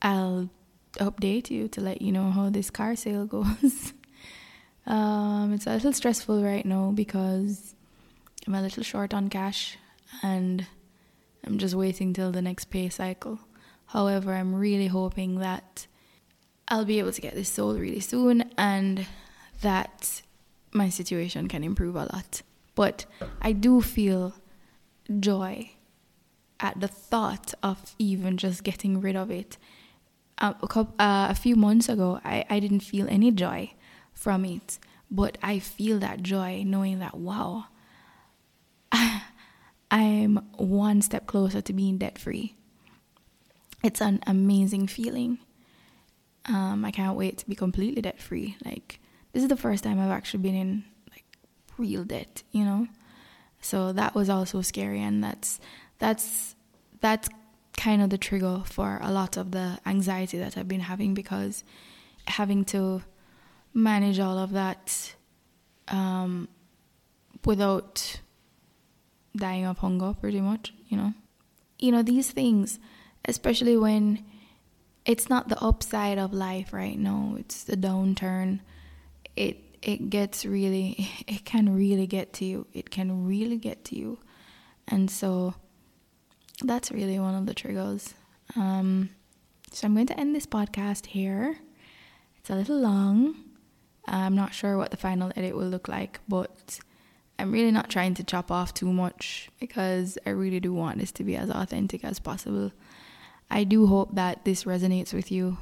I'll 0.00 0.48
update 0.98 1.50
you 1.50 1.68
to 1.68 1.80
let 1.80 2.00
you 2.00 2.10
know 2.12 2.30
how 2.30 2.48
this 2.48 2.70
car 2.70 2.96
sale 2.96 3.26
goes. 3.36 3.92
um, 4.86 5.52
it's 5.52 5.66
a 5.66 5.74
little 5.74 5.92
stressful 5.92 6.42
right 6.42 6.64
now 6.64 6.90
because 6.90 7.74
I'm 8.46 8.54
a 8.54 8.62
little 8.62 8.82
short 8.82 9.12
on 9.12 9.28
cash 9.28 9.76
and 10.22 10.66
I'm 11.44 11.58
just 11.58 11.74
waiting 11.74 12.12
till 12.12 12.32
the 12.32 12.42
next 12.42 12.66
pay 12.66 12.88
cycle. 12.88 13.38
However, 13.86 14.32
I'm 14.32 14.54
really 14.54 14.88
hoping 14.88 15.38
that 15.40 15.86
I'll 16.68 16.84
be 16.84 16.98
able 16.98 17.12
to 17.12 17.20
get 17.20 17.34
this 17.34 17.48
sold 17.48 17.78
really 17.78 18.00
soon 18.00 18.50
and 18.56 19.06
that 19.60 20.22
my 20.72 20.88
situation 20.88 21.46
can 21.46 21.62
improve 21.62 21.94
a 21.94 22.08
lot. 22.12 22.42
But 22.74 23.06
I 23.40 23.52
do 23.52 23.80
feel 23.80 24.34
joy 25.20 25.70
at 26.60 26.80
the 26.80 26.88
thought 26.88 27.54
of 27.62 27.94
even 27.98 28.36
just 28.36 28.64
getting 28.64 29.00
rid 29.00 29.16
of 29.16 29.30
it. 29.30 29.58
A, 30.38 30.54
couple, 30.68 30.94
uh, 30.98 31.28
a 31.30 31.34
few 31.34 31.56
months 31.56 31.88
ago, 31.88 32.20
I, 32.24 32.44
I 32.50 32.60
didn't 32.60 32.80
feel 32.80 33.06
any 33.08 33.30
joy 33.30 33.72
from 34.12 34.44
it, 34.44 34.78
but 35.10 35.38
I 35.42 35.58
feel 35.58 35.98
that 36.00 36.22
joy 36.22 36.62
knowing 36.66 36.98
that, 36.98 37.16
wow, 37.16 37.66
I'm 39.90 40.36
one 40.56 41.00
step 41.00 41.26
closer 41.26 41.60
to 41.62 41.72
being 41.72 41.98
debt 41.98 42.18
free. 42.18 42.54
It's 43.82 44.00
an 44.00 44.20
amazing 44.26 44.88
feeling. 44.88 45.38
Um, 46.46 46.84
I 46.84 46.90
can't 46.90 47.16
wait 47.16 47.38
to 47.38 47.48
be 47.48 47.54
completely 47.54 48.02
debt 48.02 48.20
free. 48.20 48.56
Like 48.64 49.00
this 49.32 49.42
is 49.42 49.48
the 49.48 49.56
first 49.56 49.84
time 49.84 50.00
I've 50.00 50.10
actually 50.10 50.42
been 50.42 50.54
in 50.54 50.84
like 51.10 51.24
real 51.78 52.04
debt, 52.04 52.42
you 52.52 52.64
know. 52.64 52.88
So 53.66 53.92
that 53.92 54.14
was 54.14 54.30
also 54.30 54.62
scary, 54.62 55.02
and 55.02 55.24
that's 55.24 55.58
that's 55.98 56.54
that's 57.00 57.28
kind 57.76 58.00
of 58.00 58.10
the 58.10 58.16
trigger 58.18 58.62
for 58.64 59.00
a 59.02 59.10
lot 59.10 59.36
of 59.36 59.50
the 59.50 59.78
anxiety 59.84 60.38
that 60.38 60.56
I've 60.56 60.68
been 60.68 60.80
having 60.80 61.14
because 61.14 61.64
having 62.28 62.64
to 62.66 63.02
manage 63.74 64.20
all 64.20 64.38
of 64.38 64.52
that 64.52 65.14
um, 65.88 66.48
without 67.44 68.20
dying 69.36 69.66
of 69.66 69.78
hunger, 69.78 70.14
pretty 70.18 70.40
much, 70.40 70.72
you 70.88 70.96
know. 70.96 71.12
You 71.80 71.90
know, 71.90 72.02
these 72.02 72.30
things, 72.30 72.78
especially 73.24 73.76
when 73.76 74.24
it's 75.04 75.28
not 75.28 75.48
the 75.48 75.60
upside 75.60 76.18
of 76.18 76.32
life 76.32 76.72
right 76.72 76.98
now, 76.98 77.34
it's 77.36 77.64
the 77.64 77.76
downturn. 77.76 78.60
It 79.34 79.65
it 79.86 80.10
gets 80.10 80.44
really 80.44 81.08
it 81.26 81.44
can 81.44 81.74
really 81.74 82.06
get 82.06 82.32
to 82.34 82.44
you. 82.44 82.66
It 82.72 82.90
can 82.90 83.26
really 83.26 83.56
get 83.56 83.84
to 83.86 83.96
you. 83.96 84.18
And 84.88 85.10
so 85.10 85.54
that's 86.62 86.90
really 86.90 87.18
one 87.18 87.34
of 87.34 87.46
the 87.46 87.54
triggers. 87.54 88.14
Um, 88.54 89.10
so 89.72 89.86
I'm 89.86 89.94
going 89.94 90.06
to 90.06 90.18
end 90.18 90.34
this 90.34 90.46
podcast 90.46 91.06
here. 91.06 91.58
It's 92.38 92.50
a 92.50 92.54
little 92.54 92.78
long. 92.78 93.36
I'm 94.06 94.36
not 94.36 94.54
sure 94.54 94.78
what 94.78 94.92
the 94.92 94.96
final 94.96 95.32
edit 95.34 95.56
will 95.56 95.68
look 95.68 95.88
like, 95.88 96.20
but 96.28 96.78
I'm 97.38 97.50
really 97.50 97.72
not 97.72 97.90
trying 97.90 98.14
to 98.14 98.24
chop 98.24 98.52
off 98.52 98.72
too 98.72 98.92
much 98.92 99.50
because 99.58 100.16
I 100.24 100.30
really 100.30 100.60
do 100.60 100.72
want 100.72 100.98
this 100.98 101.10
to 101.12 101.24
be 101.24 101.36
as 101.36 101.50
authentic 101.50 102.04
as 102.04 102.20
possible. 102.20 102.72
I 103.50 103.64
do 103.64 103.86
hope 103.86 104.14
that 104.14 104.44
this 104.44 104.64
resonates 104.64 105.12
with 105.12 105.32
you, 105.32 105.58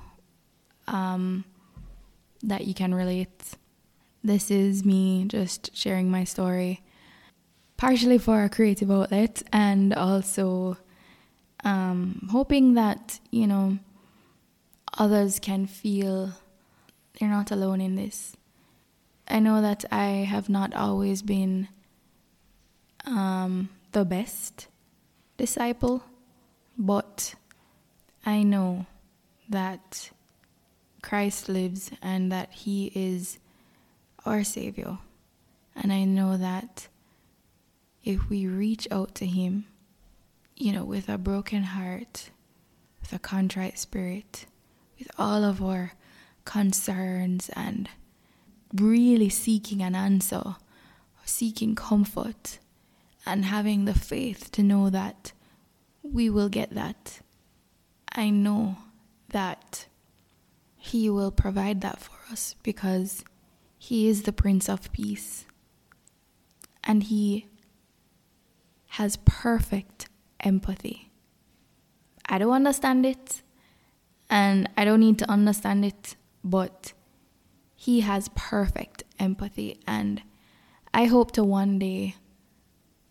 um, 0.86 1.44
that 2.42 2.66
you 2.66 2.74
can 2.74 2.94
relate. 2.94 3.56
This 4.24 4.50
is 4.50 4.86
me 4.86 5.26
just 5.26 5.76
sharing 5.76 6.10
my 6.10 6.24
story, 6.24 6.82
partially 7.76 8.16
for 8.16 8.42
a 8.42 8.48
creative 8.48 8.90
outlet 8.90 9.42
and 9.52 9.92
also 9.92 10.78
um, 11.62 12.26
hoping 12.32 12.72
that, 12.72 13.20
you 13.30 13.46
know, 13.46 13.78
others 14.96 15.38
can 15.38 15.66
feel 15.66 16.32
they're 17.20 17.28
not 17.28 17.50
alone 17.50 17.82
in 17.82 17.96
this. 17.96 18.34
I 19.28 19.40
know 19.40 19.60
that 19.60 19.84
I 19.92 20.24
have 20.24 20.48
not 20.48 20.74
always 20.74 21.20
been 21.20 21.68
um, 23.04 23.68
the 23.92 24.06
best 24.06 24.68
disciple, 25.36 26.02
but 26.78 27.34
I 28.24 28.42
know 28.42 28.86
that 29.50 30.10
Christ 31.02 31.50
lives 31.50 31.90
and 32.00 32.32
that 32.32 32.50
He 32.52 32.90
is 32.94 33.38
our 34.24 34.44
Savior. 34.44 34.98
And 35.76 35.92
I 35.92 36.04
know 36.04 36.36
that 36.36 36.88
if 38.02 38.28
we 38.28 38.46
reach 38.46 38.86
out 38.90 39.14
to 39.16 39.26
Him, 39.26 39.66
you 40.56 40.72
know, 40.72 40.84
with 40.84 41.08
a 41.08 41.18
broken 41.18 41.62
heart, 41.62 42.30
with 43.00 43.12
a 43.12 43.18
contrite 43.18 43.78
spirit, 43.78 44.46
with 44.98 45.10
all 45.18 45.44
of 45.44 45.62
our 45.62 45.92
concerns 46.44 47.50
and 47.54 47.88
really 48.74 49.28
seeking 49.28 49.82
an 49.82 49.94
answer, 49.94 50.56
seeking 51.24 51.74
comfort, 51.74 52.58
and 53.26 53.44
having 53.46 53.84
the 53.84 53.94
faith 53.94 54.50
to 54.52 54.62
know 54.62 54.90
that 54.90 55.32
we 56.02 56.28
will 56.28 56.48
get 56.48 56.70
that. 56.74 57.20
I 58.12 58.30
know 58.30 58.76
that 59.30 59.86
He 60.76 61.08
will 61.08 61.30
provide 61.30 61.80
that 61.80 62.00
for 62.00 62.16
us 62.30 62.54
because 62.62 63.24
He 63.84 64.08
is 64.08 64.22
the 64.22 64.32
Prince 64.32 64.66
of 64.66 64.90
Peace 64.92 65.44
and 66.82 67.02
He 67.02 67.48
has 68.96 69.18
perfect 69.26 70.08
empathy. 70.40 71.10
I 72.26 72.38
don't 72.38 72.54
understand 72.54 73.04
it 73.04 73.42
and 74.30 74.70
I 74.74 74.86
don't 74.86 75.00
need 75.00 75.18
to 75.18 75.30
understand 75.30 75.84
it, 75.84 76.16
but 76.42 76.94
he 77.74 78.00
has 78.00 78.30
perfect 78.34 79.02
empathy, 79.18 79.78
and 79.86 80.22
I 80.94 81.04
hope 81.04 81.32
to 81.32 81.44
one 81.44 81.78
day 81.78 82.16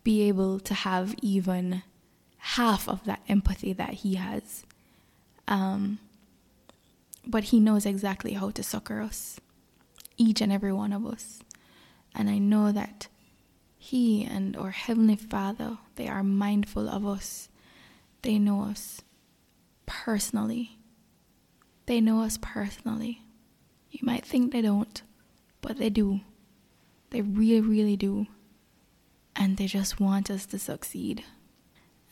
be 0.02 0.22
able 0.22 0.58
to 0.58 0.74
have 0.74 1.14
even 1.22 1.84
half 2.38 2.88
of 2.88 3.04
that 3.04 3.20
empathy 3.28 3.72
that 3.74 3.94
he 3.94 4.16
has. 4.16 4.64
Um, 5.46 6.00
but 7.24 7.44
he 7.44 7.60
knows 7.60 7.86
exactly 7.86 8.32
how 8.32 8.50
to 8.50 8.62
succor 8.64 9.00
us, 9.00 9.38
each 10.16 10.40
and 10.40 10.52
every 10.52 10.72
one 10.72 10.92
of 10.92 11.06
us. 11.06 11.40
And 12.14 12.30
I 12.30 12.38
know 12.38 12.72
that 12.72 13.08
he 13.76 14.24
and 14.24 14.56
our 14.56 14.70
Heavenly 14.70 15.16
Father, 15.16 15.78
they 15.96 16.08
are 16.08 16.22
mindful 16.22 16.88
of 16.88 17.06
us. 17.06 17.48
They 18.22 18.38
know 18.38 18.62
us 18.64 19.02
personally. 19.86 20.78
They 21.86 22.00
know 22.00 22.22
us 22.22 22.38
personally. 22.40 23.22
You 23.90 24.00
might 24.02 24.24
think 24.24 24.52
they 24.52 24.62
don't, 24.62 25.02
but 25.60 25.76
they 25.78 25.90
do. 25.90 26.20
They 27.10 27.20
really, 27.22 27.60
really 27.60 27.96
do. 27.96 28.26
and 29.36 29.56
they 29.56 29.66
just 29.66 30.00
want 30.00 30.30
us 30.30 30.46
to 30.46 30.58
succeed. 30.58 31.24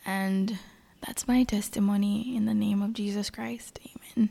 And 0.05 0.59
that's 1.05 1.27
my 1.27 1.43
testimony 1.43 2.35
in 2.35 2.45
the 2.45 2.53
name 2.53 2.81
of 2.81 2.93
Jesus 2.93 3.29
Christ. 3.29 3.79
Amen. 4.17 4.29